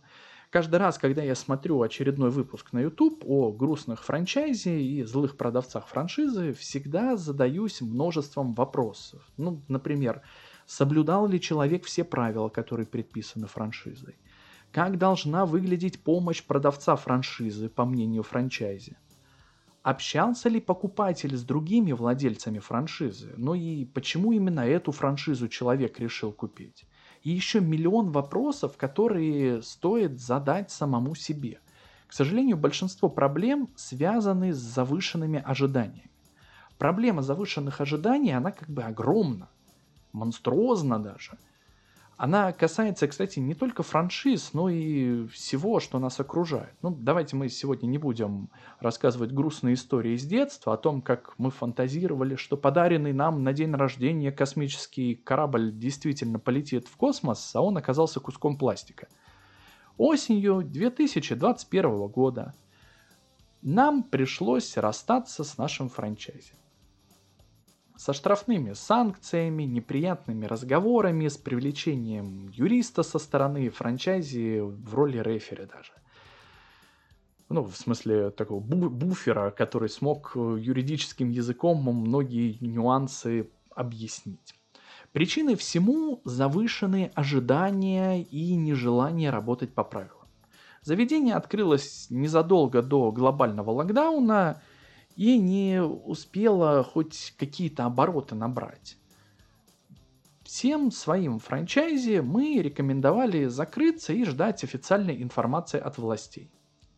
Каждый 0.51 0.77
раз, 0.77 0.97
когда 0.97 1.23
я 1.23 1.35
смотрю 1.35 1.83
очередной 1.83 2.31
выпуск 2.31 2.73
на 2.73 2.81
YouTube 2.81 3.23
о 3.27 3.53
грустных 3.53 4.03
франчайзе 4.03 4.81
и 4.81 5.03
злых 5.03 5.37
продавцах 5.37 5.87
франшизы, 5.87 6.55
всегда 6.55 7.19
задаюсь 7.19 7.83
множеством 7.83 8.55
вопросов. 8.55 9.23
Ну, 9.37 9.63
например, 9.69 10.23
соблюдал 10.65 11.29
ли 11.29 11.39
человек 11.39 11.85
все 11.85 12.03
правила, 12.03 12.49
которые 12.49 12.87
предписаны 12.87 13.47
франшизой? 13.47 14.17
Как 14.73 14.99
должна 14.99 15.47
выглядеть 15.47 16.03
помощь 16.03 16.43
продавца 16.43 16.97
франшизы, 16.97 17.69
по 17.69 17.85
мнению 17.85 18.23
франчайзи? 18.23 18.97
Общался 19.83 20.49
ли 20.49 20.61
покупатель 20.61 21.37
с 21.37 21.43
другими 21.43 21.93
владельцами 21.93 22.59
франшизы? 22.59 23.33
Ну 23.37 23.55
и 23.55 23.85
почему 23.85 24.33
именно 24.33 24.61
эту 24.61 24.93
франшизу 24.93 25.49
человек 25.49 25.99
решил 25.99 26.33
купить? 26.33 26.87
и 27.23 27.31
еще 27.31 27.61
миллион 27.61 28.11
вопросов, 28.11 28.77
которые 28.77 29.63
стоит 29.63 30.21
задать 30.21 30.71
самому 30.71 31.15
себе. 31.15 31.61
К 32.07 32.13
сожалению, 32.13 32.57
большинство 32.57 33.09
проблем 33.09 33.69
связаны 33.77 34.53
с 34.53 34.57
завышенными 34.57 35.43
ожиданиями. 35.45 36.11
Проблема 36.79 37.23
завышенных 37.23 37.81
ожиданий, 37.81 38.31
она 38.31 38.53
как 38.53 38.71
бы 38.71 38.83
огромна, 38.83 39.49
монструозна 40.13 40.99
даже– 40.99 41.39
она 42.19 42.53
касается, 42.53 43.07
кстати, 43.07 43.39
не 43.39 43.55
только 43.55 43.85
франшиз, 43.85 44.53
но 44.53 44.69
и 44.69 45.29
всего, 45.29 45.79
что 45.79 46.01
нас 46.01 46.19
окружает. 46.19 46.75
Ну, 46.83 46.91
давайте 46.91 47.37
мы 47.37 47.49
сегодня 47.49 47.87
не 47.87 47.99
будем 47.99 48.51
рассказывать 48.81 49.31
грустные 49.31 49.75
истории 49.75 50.17
из 50.17 50.25
детства 50.25 50.75
о 50.75 50.77
том, 50.77 51.01
как 51.01 51.35
мы 51.39 51.53
фантазировали, 51.53 52.35
что 52.35 52.57
подаренный 52.57 53.13
нам 53.13 53.45
на 53.45 53.53
день 53.53 53.73
рождения 53.73 54.33
космический 54.33 55.15
корабль 55.15 55.71
действительно 55.73 56.41
полетит 56.41 56.89
в 56.89 56.97
космос, 56.97 57.55
а 57.55 57.61
он 57.61 57.77
оказался 57.77 58.19
куском 58.19 58.59
пластика. 58.59 59.07
Осенью 59.97 60.65
2021 60.65 62.09
года 62.09 62.53
нам 63.63 64.03
пришлось 64.03 64.77
расстаться 64.77 65.45
с 65.45 65.57
нашим 65.57 65.89
франчайзи 65.89 66.55
со 67.99 68.13
штрафными 68.13 68.75
санкциями, 68.75 69.65
неприятными 69.65 70.47
разговорами, 70.47 71.27
с 71.27 71.37
привлечением 71.37 72.49
юриста 72.49 73.03
со 73.03 73.19
стороны 73.19 73.71
франчайзи 73.71 74.61
в 74.61 74.95
роли 74.95 75.19
рефери 75.19 75.67
даже. 75.67 75.93
Ну, 77.49 77.65
в 77.65 77.77
смысле 77.77 78.31
такого 78.31 78.61
буфера, 78.61 79.51
который 79.51 79.89
смог 79.89 80.33
юридическим 80.37 81.31
языком 81.31 81.79
многие 81.79 82.57
нюансы 82.61 83.51
объяснить. 83.75 84.55
Причиной 85.13 85.57
всему 85.57 86.21
завышенные 86.25 87.11
ожидания 87.15 88.23
и 88.23 88.55
нежелание 88.55 89.31
работать 89.31 89.75
по 89.75 89.83
правилам. 89.83 90.29
Заведение 90.83 91.35
открылось 91.35 92.07
незадолго 92.11 92.81
до 92.81 93.11
глобального 93.11 93.71
локдауна, 93.71 94.63
и 95.19 95.37
не 95.37 95.83
успела 95.83 96.85
хоть 96.85 97.35
какие-то 97.37 97.85
обороты 97.85 98.37
набрать. 98.37 98.97
Всем 100.45 100.93
своим 100.93 101.41
франчайзи 101.41 102.21
мы 102.21 102.63
рекомендовали 102.63 103.47
закрыться 103.47 104.13
и 104.13 104.25
ждать 104.25 104.63
официальной 104.63 105.21
информации 105.21 105.81
от 105.81 105.99
властей. 105.99 106.53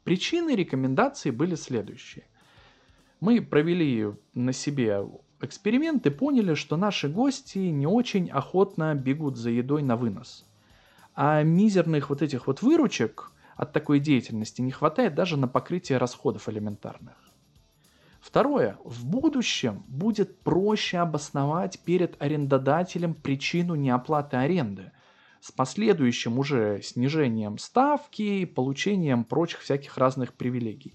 Причины 0.05 0.55
рекомендации 0.55 1.31
были 1.31 1.55
следующие. 1.55 2.27
Мы 3.21 3.41
провели 3.41 4.09
на 4.35 4.53
себе 4.53 5.03
эксперимент 5.41 6.05
и 6.05 6.11
поняли, 6.11 6.53
что 6.53 6.77
наши 6.77 7.09
гости 7.09 7.59
не 7.59 7.87
очень 7.87 8.29
охотно 8.29 8.95
бегут 8.95 9.39
за 9.39 9.49
едой 9.49 9.83
на 9.83 9.97
вынос. 9.97 10.45
А 11.15 11.43
мизерных 11.43 12.11
вот 12.11 12.21
этих 12.21 12.47
вот 12.47 12.61
выручек 12.61 13.33
от 13.57 13.73
такой 13.73 13.99
деятельности 13.99 14.61
не 14.61 14.73
хватает 14.73 15.15
даже 15.15 15.39
на 15.39 15.49
покрытие 15.49 15.97
расходов 15.97 16.51
элементарных. 16.51 17.30
Второе. 18.21 18.77
В 18.85 19.07
будущем 19.07 19.83
будет 19.89 20.41
проще 20.41 20.99
обосновать 20.99 21.81
перед 21.81 22.21
арендодателем 22.23 23.15
причину 23.15 23.75
неоплаты 23.75 24.37
аренды 24.37 24.93
с 25.41 25.51
последующим 25.51 26.39
уже 26.39 26.83
снижением 26.83 27.57
ставки 27.57 28.23
и 28.23 28.45
получением 28.45 29.25
прочих 29.25 29.61
всяких 29.61 29.97
разных 29.97 30.35
привилегий. 30.35 30.95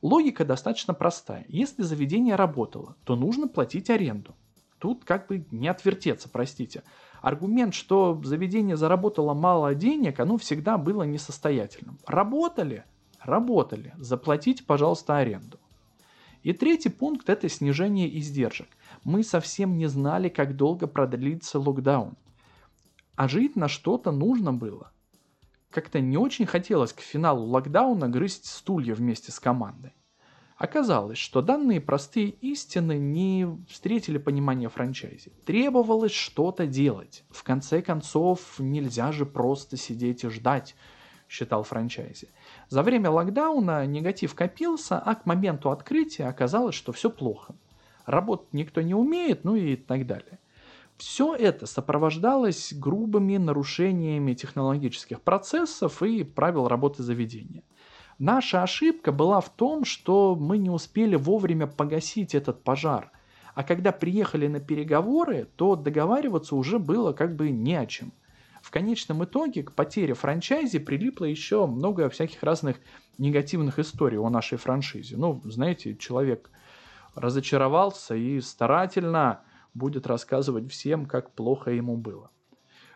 Логика 0.00 0.44
достаточно 0.44 0.94
простая. 0.94 1.44
Если 1.48 1.82
заведение 1.82 2.34
работало, 2.34 2.96
то 3.04 3.14
нужно 3.14 3.46
платить 3.46 3.90
аренду. 3.90 4.34
Тут 4.78 5.04
как 5.04 5.28
бы 5.28 5.46
не 5.50 5.68
отвертеться, 5.68 6.28
простите. 6.28 6.82
Аргумент, 7.22 7.74
что 7.74 8.20
заведение 8.22 8.76
заработало 8.76 9.32
мало 9.32 9.74
денег, 9.74 10.20
оно 10.20 10.36
всегда 10.38 10.76
было 10.76 11.04
несостоятельным. 11.04 11.98
Работали? 12.06 12.84
Работали. 13.20 13.94
Заплатите, 13.96 14.62
пожалуйста, 14.64 15.16
аренду. 15.16 15.58
И 16.44 16.52
третий 16.52 16.90
пункт– 16.90 17.28
это 17.30 17.48
снижение 17.48 18.18
издержек. 18.18 18.68
Мы 19.02 19.24
совсем 19.24 19.78
не 19.78 19.86
знали, 19.86 20.28
как 20.28 20.56
долго 20.56 20.86
продлится 20.86 21.58
локдаун. 21.58 22.16
А 23.16 23.28
жить 23.28 23.56
на 23.56 23.66
что-то 23.66 24.12
нужно 24.12 24.52
было. 24.52 24.92
Как-то 25.70 26.00
не 26.00 26.18
очень 26.18 26.44
хотелось 26.44 26.92
к 26.92 27.00
финалу 27.00 27.46
локдауна 27.46 28.10
грызть 28.10 28.44
стулья 28.44 28.94
вместе 28.94 29.32
с 29.32 29.40
командой. 29.40 29.94
Оказалось, 30.58 31.18
что 31.18 31.40
данные 31.40 31.80
простые 31.80 32.28
истины 32.28 32.98
не 32.98 33.48
встретили 33.66 34.18
понимания 34.18 34.68
франчайзи. 34.68 35.32
Требовалось 35.46 36.12
что-то 36.12 36.66
делать. 36.66 37.24
В 37.30 37.42
конце 37.42 37.80
концов, 37.80 38.58
нельзя 38.58 39.12
же 39.12 39.24
просто 39.24 39.78
сидеть 39.78 40.24
и 40.24 40.28
ждать, 40.28 40.76
считал 41.34 41.64
франчайзи. 41.64 42.28
За 42.68 42.82
время 42.82 43.10
локдауна 43.10 43.86
негатив 43.86 44.34
копился, 44.34 44.98
а 44.98 45.14
к 45.16 45.26
моменту 45.26 45.70
открытия 45.70 46.26
оказалось, 46.26 46.76
что 46.76 46.92
все 46.92 47.10
плохо. 47.10 47.54
Работать 48.06 48.52
никто 48.52 48.80
не 48.82 48.94
умеет, 48.94 49.44
ну 49.44 49.56
и 49.56 49.76
так 49.76 50.06
далее. 50.06 50.38
Все 50.96 51.34
это 51.34 51.66
сопровождалось 51.66 52.72
грубыми 52.72 53.36
нарушениями 53.36 54.34
технологических 54.34 55.20
процессов 55.22 56.02
и 56.02 56.22
правил 56.22 56.68
работы 56.68 57.02
заведения. 57.02 57.64
Наша 58.20 58.62
ошибка 58.62 59.10
была 59.10 59.40
в 59.40 59.48
том, 59.48 59.84
что 59.84 60.36
мы 60.36 60.58
не 60.58 60.70
успели 60.70 61.16
вовремя 61.16 61.66
погасить 61.66 62.36
этот 62.36 62.62
пожар. 62.62 63.10
А 63.56 63.64
когда 63.64 63.90
приехали 63.90 64.46
на 64.46 64.60
переговоры, 64.60 65.48
то 65.56 65.74
договариваться 65.74 66.54
уже 66.54 66.78
было 66.78 67.12
как 67.12 67.34
бы 67.34 67.50
не 67.50 67.74
о 67.74 67.86
чем– 67.86 68.12
конечном 68.74 69.22
итоге 69.22 69.62
к 69.62 69.70
потере 69.70 70.14
франчайзи 70.14 70.80
прилипло 70.80 71.26
еще 71.26 71.64
много 71.64 72.10
всяких 72.10 72.42
разных 72.42 72.78
негативных 73.18 73.78
историй 73.78 74.18
о 74.18 74.28
нашей 74.30 74.58
франшизе. 74.58 75.16
Ну, 75.16 75.40
знаете, 75.44 75.94
человек 75.94 76.50
разочаровался 77.14 78.16
и 78.16 78.40
старательно 78.40 79.42
будет 79.74 80.08
рассказывать 80.08 80.68
всем, 80.72 81.06
как 81.06 81.30
плохо 81.30 81.70
ему 81.70 81.96
было. 81.96 82.32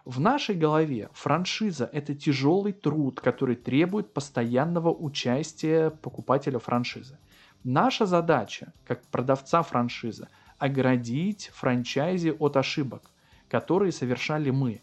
В 0.05 0.19
нашей 0.19 0.57
голове 0.57 1.11
франшиза– 1.13 1.89
это 1.93 2.13
тяжелый 2.13 2.73
труд, 2.73 3.21
который 3.21 3.55
требует 3.55 4.13
постоянного 4.13 4.93
участия 4.93 5.91
покупателя 5.91 6.59
франшизы. 6.59 7.19
Наша 7.63 8.05
задача, 8.05 8.73
как 8.85 9.07
продавца 9.13 9.63
франшизы, 9.63 10.27
оградить 10.59 11.53
франчайзи 11.55 12.35
от 12.37 12.57
ошибок, 12.57 13.13
которые 13.49 13.93
совершали 13.93 14.51
мы, 14.51 14.83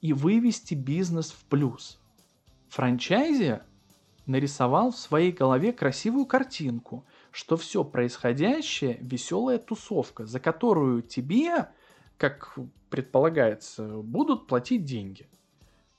и 0.00 0.12
вывести 0.12 0.74
бизнес 0.74 1.30
в 1.30 1.44
плюс. 1.44 1.98
Франчайзи 2.68 3.60
нарисовал 4.26 4.90
в 4.90 4.96
своей 4.96 5.32
голове 5.32 5.72
красивую 5.72 6.26
картинку, 6.26 7.04
что 7.30 7.56
все 7.56 7.84
происходящее– 7.84 8.98
веселая 9.00 9.58
тусовка, 9.58 10.26
за 10.26 10.40
которую 10.40 11.02
тебе, 11.02 11.68
как 12.18 12.58
предполагается, 12.90 13.86
будут 13.98 14.46
платить 14.46 14.84
деньги. 14.84 15.28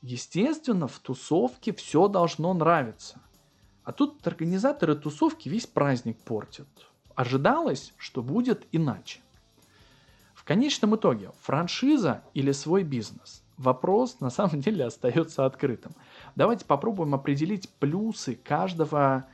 Естественно, 0.02 0.88
в 0.88 1.00
тусовке 1.00 1.74
все 1.74 2.08
должно 2.08 2.54
нравиться. 2.54 3.22
А 3.84 3.94
тут 3.94 4.26
организаторы 4.28 4.96
тусовки 4.96 5.50
весь 5.50 5.66
праздник 5.66 6.18
портят. 6.20 6.68
Ожидалось, 7.16 7.94
что 7.98 8.22
будет 8.22 8.68
иначе. 8.72 9.22
В 10.36 10.44
конечном 10.44 10.96
итоге, 10.96 11.32
франшиза 11.42 12.24
или 12.34 12.52
свой 12.52 12.84
бизнес– 12.84 13.44
вопрос 13.58 14.20
на 14.20 14.30
самом 14.30 14.62
деле 14.62 14.86
остается 14.86 15.46
открытым. 15.46 15.94
Давайте 16.36 16.66
попробуем 16.66 17.16
определить 17.16 17.70
плюсы 17.80 18.36
каждого 18.36 19.26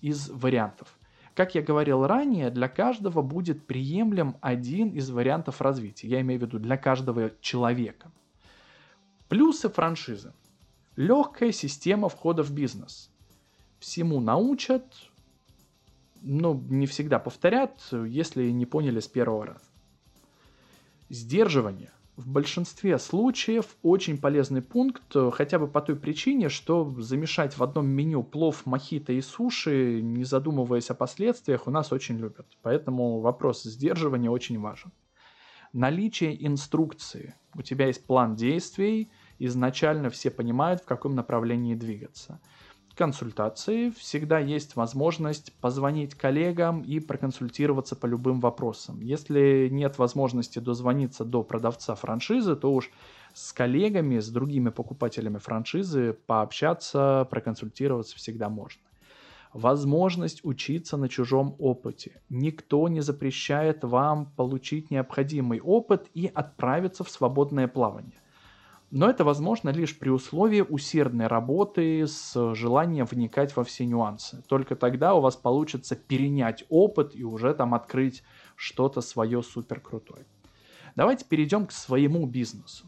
из 0.00 0.30
вариантов. 0.30 0.96
Как 1.34 1.54
я 1.54 1.62
говорил 1.62 2.06
ранее, 2.06 2.50
для 2.50 2.68
каждого 2.68 3.22
будет 3.22 3.66
приемлем 3.66 4.36
один 4.40 4.90
из 4.90 5.10
вариантов 5.10 5.60
развития. 5.60 6.08
Я 6.08 6.20
имею 6.20 6.40
в 6.40 6.42
виду 6.42 6.58
для 6.58 6.76
каждого 6.76 7.32
человека. 7.40 8.10
Плюсы 9.28 9.68
франшизы. 9.70 10.32
Легкая 10.96 11.52
система 11.52 12.10
входа 12.10 12.42
в 12.42 12.50
бизнес. 12.50 13.10
Всему 13.78 14.20
научат, 14.20 14.84
но 16.20 16.54
не 16.68 16.86
всегда 16.86 17.18
повторят, 17.18 17.80
если 17.90 18.50
не 18.50 18.66
поняли 18.66 19.00
с 19.00 19.08
первого 19.08 19.46
раза. 19.46 19.64
Сдерживание– 21.08 21.90
в 22.16 22.28
большинстве 22.28 22.98
случаев 22.98 23.76
очень 23.82 24.18
полезный 24.18 24.60
пункт, 24.60 25.02
э, 25.14 25.30
хотя 25.32 25.58
бы 25.58 25.66
по 25.66 25.80
той 25.80 25.96
причине, 25.96 26.48
что 26.48 26.94
замешать 26.98 27.56
в 27.56 27.62
одном 27.62 27.86
меню 27.88 28.22
плов, 28.22 28.66
мохито 28.66 29.12
и 29.12 29.20
суши, 29.22 30.00
не 30.02 30.24
задумываясь 30.24 30.90
о 30.90 30.94
последствиях, 30.94 31.66
у 31.66 31.70
нас 31.70 31.92
очень 31.92 32.18
любят. 32.18 32.46
Поэтому 32.62 33.20
вопрос 33.20 33.62
сдерживания 33.62 34.30
очень 34.30 34.60
важен. 34.60 34.92
Наличие 35.72 36.46
инструкции. 36.46 37.34
У 37.54 37.62
тебя 37.62 37.86
есть 37.86 38.06
план 38.06 38.36
действий, 38.36 39.10
изначально 39.38 40.10
все 40.10 40.30
понимают, 40.30 40.82
в 40.82 40.84
каком 40.84 41.14
направлении 41.14 41.74
двигаться– 41.74 42.40
консультации 42.94 43.90
всегда 43.90 44.38
есть 44.38 44.76
возможность 44.76 45.52
позвонить 45.60 46.14
коллегам 46.14 46.82
и 46.82 47.00
проконсультироваться 47.00 47.96
по 47.96 48.06
любым 48.06 48.40
вопросам. 48.40 49.00
Если 49.00 49.68
нет 49.70 49.98
возможности 49.98 50.58
дозвониться 50.58 51.24
до 51.24 51.42
продавца 51.42 51.94
франшизы, 51.94 52.56
то 52.56 52.72
уж 52.72 52.90
с 53.34 53.52
коллегами, 53.52 54.18
с 54.18 54.28
другими 54.28 54.70
покупателями 54.70 55.38
франшизы 55.38 56.16
пообщаться, 56.26 57.26
проконсультироваться 57.30 58.16
всегда 58.16 58.48
можно. 58.48 58.82
Возможность 59.52 60.40
учиться 60.44 60.96
на 60.96 61.08
чужом 61.08 61.56
опыте. 61.58 62.22
Никто 62.30 62.88
не 62.88 63.00
запрещает 63.00 63.84
вам 63.84 64.26
получить 64.36 64.90
необходимый 64.90 65.60
опыт 65.60 66.08
и 66.14 66.26
отправиться 66.26 67.04
в 67.04 67.10
свободное 67.10 67.68
плавание. 67.68 68.21
Но 68.92 69.08
это 69.08 69.24
возможно 69.24 69.70
лишь 69.70 69.98
при 69.98 70.10
условии 70.10 70.60
усердной 70.60 71.26
работы 71.26 72.06
с 72.06 72.54
желанием 72.54 73.06
вникать 73.06 73.56
во 73.56 73.64
все 73.64 73.86
нюансы. 73.86 74.42
Только 74.48 74.76
тогда 74.76 75.14
у 75.14 75.22
вас 75.22 75.34
получится 75.34 75.96
перенять 75.96 76.64
опыт 76.68 77.16
и 77.16 77.24
уже 77.24 77.54
там 77.54 77.72
открыть 77.72 78.22
что-то 78.54 79.00
свое 79.00 79.42
супер 79.42 79.80
крутое. 79.80 80.26
Давайте 80.94 81.24
перейдем 81.24 81.64
к 81.64 81.72
своему 81.72 82.26
бизнесу. 82.26 82.84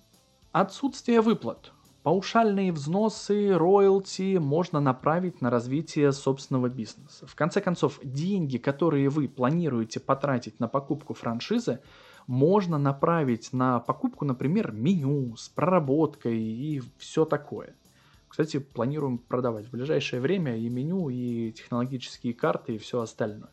Отсутствие 0.53 1.23
выплат. 1.23 1.73
Паушальные 2.03 2.71
взносы, 2.71 3.57
роялти 3.57 4.37
можно 4.37 4.81
направить 4.81 5.41
на 5.41 5.49
развитие 5.49 6.13
собственного 6.13 6.69
бизнеса. 6.69 7.27
В 7.27 7.35
конце 7.35 7.63
концов, 7.63 7.99
деньги, 8.05 8.59
которые 8.59 9.09
вы 9.09 9.27
планируете 9.27 10.01
потратить 10.01 10.61
на 10.61 10.69
покупку 10.69 11.15
франшизы, 11.15 11.81
можно 12.27 12.79
направить 12.79 13.53
на 13.53 13.81
покупку, 13.81 14.25
например, 14.25 14.73
меню 14.73 15.37
с 15.37 15.49
проработкой 15.49 16.41
и 16.41 16.83
все 16.99 17.25
такое. 17.25 17.75
Кстати, 18.29 18.59
планируем 18.59 19.19
продавать 19.19 19.67
в 19.67 19.71
ближайшее 19.71 20.21
время 20.21 20.57
и 20.57 20.69
меню, 20.69 21.09
и 21.09 21.53
технологические 21.53 22.35
карты, 22.35 22.75
и 22.75 22.79
все 22.79 23.01
остальное. 23.01 23.51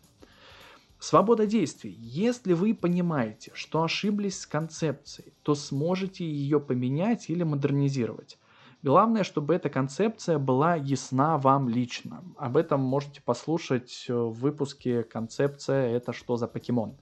Свобода 0.97 1.47
действий. 1.47 1.95
Если 1.99 2.53
вы 2.53 2.75
понимаете, 2.75 3.51
что 3.55 3.83
ошиблись 3.83 4.41
с 4.41 4.45
концепцией, 4.45 5.33
то 5.41 5.55
сможете 5.55 6.25
ее 6.25 6.59
поменять 6.59 7.29
или 7.29 7.43
модернизировать. 7.43 8.37
Главное, 8.83 9.23
чтобы 9.23 9.53
эта 9.53 9.69
концепция 9.69 10.39
была 10.39 10.75
ясна 10.75 11.37
вам 11.37 11.69
лично. 11.69 12.23
Об 12.37 12.57
этом 12.57 12.81
можете 12.81 13.21
послушать 13.21 14.05
в 14.07 14.31
выпуске 14.31 15.03
«Концепция– 15.03 15.89
это 15.95 16.13
что 16.13 16.37
за 16.37 16.47
покемон?». 16.47 16.97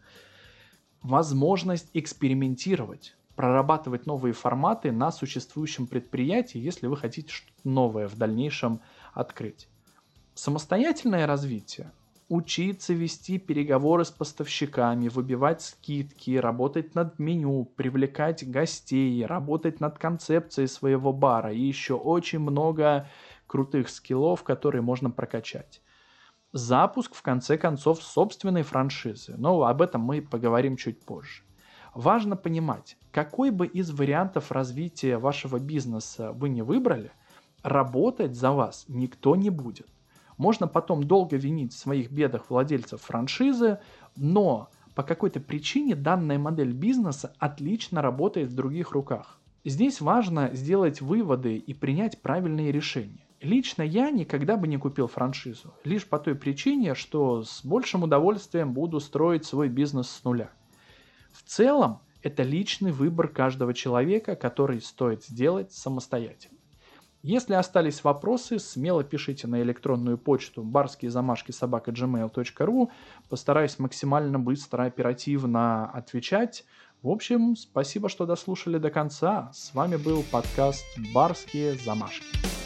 Возможность 1.01 1.89
экспериментировать, 1.93 3.15
прорабатывать 3.35 4.05
новые 4.05 4.33
форматы 4.33 4.91
на 4.91 5.11
существующем 5.11 5.87
предприятии, 5.87 6.59
если 6.59 6.87
вы 6.87 6.97
хотите 6.97 7.31
что-то 7.31 7.53
новое 7.63 8.07
в 8.07 8.17
дальнейшем 8.17 8.81
открыть. 9.13 9.67
Самостоятельное 10.33 11.25
развитие 11.25 11.91
учиться 12.29 12.93
вести 12.93 13.39
переговоры 13.39 14.05
с 14.05 14.11
поставщиками, 14.11 15.09
выбивать 15.09 15.61
скидки, 15.63 16.37
работать 16.37 16.95
над 16.95 17.17
меню, 17.17 17.65
привлекать 17.75 18.49
гостей, 18.49 19.25
работать 19.25 19.79
над 19.79 19.97
концепцией 19.97 20.67
своего 20.67 21.11
бара 21.11 21.51
и 21.51 21.59
еще 21.59 21.95
очень 21.95 22.39
много 22.39 23.09
крутых 23.47 23.89
скиллов, 23.89 24.43
которые 24.43 24.83
можно 24.83 25.09
прокачать. 25.09 25.81
Запуск, 26.51 27.13
в 27.13 27.21
конце 27.21 27.59
концов, 27.59 28.01
собственной 28.01 28.63
франшизы, 28.63 29.35
но 29.37 29.65
об 29.65 29.83
этом 29.83 30.01
мы 30.01 30.19
поговорим 30.19 30.77
чуть 30.77 30.99
позже. 30.99 31.43
Важно 31.93 32.35
понимать, 32.35 32.97
какой 33.11 33.51
бы 33.51 33.67
из 33.67 33.91
вариантов 33.91 34.51
развития 34.51 35.19
вашего 35.19 35.59
бизнеса 35.59 36.31
вы 36.31 36.49
не 36.49 36.63
выбрали, 36.63 37.11
работать 37.61 38.35
за 38.35 38.51
вас 38.51 38.85
никто 38.87 39.35
не 39.35 39.51
будет. 39.51 39.87
Можно 40.37 40.67
потом 40.67 41.03
долго 41.03 41.37
винить 41.37 41.73
в 41.73 41.77
своих 41.77 42.09
бедах 42.09 42.49
владельцев 42.49 43.01
франшизы, 43.01 43.79
но 44.15 44.69
по 44.95 45.03
какой-то 45.03 45.39
причине 45.39 45.93
данная 45.93 46.39
модель 46.39 46.73
бизнеса 46.73 47.31
отлично 47.37 48.01
работает 48.01 48.49
в 48.49 48.55
других 48.55 48.91
руках. 48.93 49.39
Здесь 49.65 50.01
важно 50.01 50.49
сделать 50.53 50.99
выводы 50.99 51.57
и 51.57 51.75
принять 51.75 52.23
правильные 52.23 52.71
решения. 52.71 53.28
Лично 53.41 53.83
я 53.83 54.11
никогда 54.11 54.57
бы 54.57 54.67
не 54.67 54.77
купил 54.77 55.07
франшизу, 55.07 55.73
лишь 55.85 56.05
по 56.05 56.19
той 56.19 56.35
причине, 56.35 56.93
что 56.93 57.43
с 57.43 57.63
большим 57.63 58.03
удовольствием 58.03 58.73
буду 58.73 58.99
строить 58.99 59.45
свой 59.45 59.69
бизнес 59.69 60.09
с 60.09 60.23
нуля. 60.25 60.49
В 61.31 61.43
целом, 61.43 62.01
это 62.21 62.43
личный 62.43 62.91
выбор 62.91 63.29
каждого 63.29 63.73
человека, 63.73 64.35
который 64.35 64.81
стоит 64.81 65.23
сделать 65.23 65.71
самостоятельно. 65.71 66.57
Если 67.21 67.53
остались 67.53 68.03
вопросы, 68.03 68.59
смело 68.59 69.03
пишите 69.03 69.47
на 69.47 69.61
электронную 69.61 70.17
почту 70.17 70.63
барские 70.63 71.11
замашки 71.11 71.51
собака 71.51 71.91
gmail.ru. 71.91 72.89
Постараюсь 73.29 73.77
максимально 73.77 74.39
быстро, 74.39 74.83
оперативно 74.83 75.89
отвечать. 75.91 76.65
В 77.01 77.09
общем, 77.09 77.55
спасибо, 77.57 78.07
что 78.07 78.25
дослушали 78.25 78.77
до 78.77 78.89
конца. 78.89 79.51
С 79.53 79.73
вами 79.73 79.97
был 79.97 80.23
подкаст 80.31 80.85
«Барские 81.13 81.75
замашки». 81.75 82.58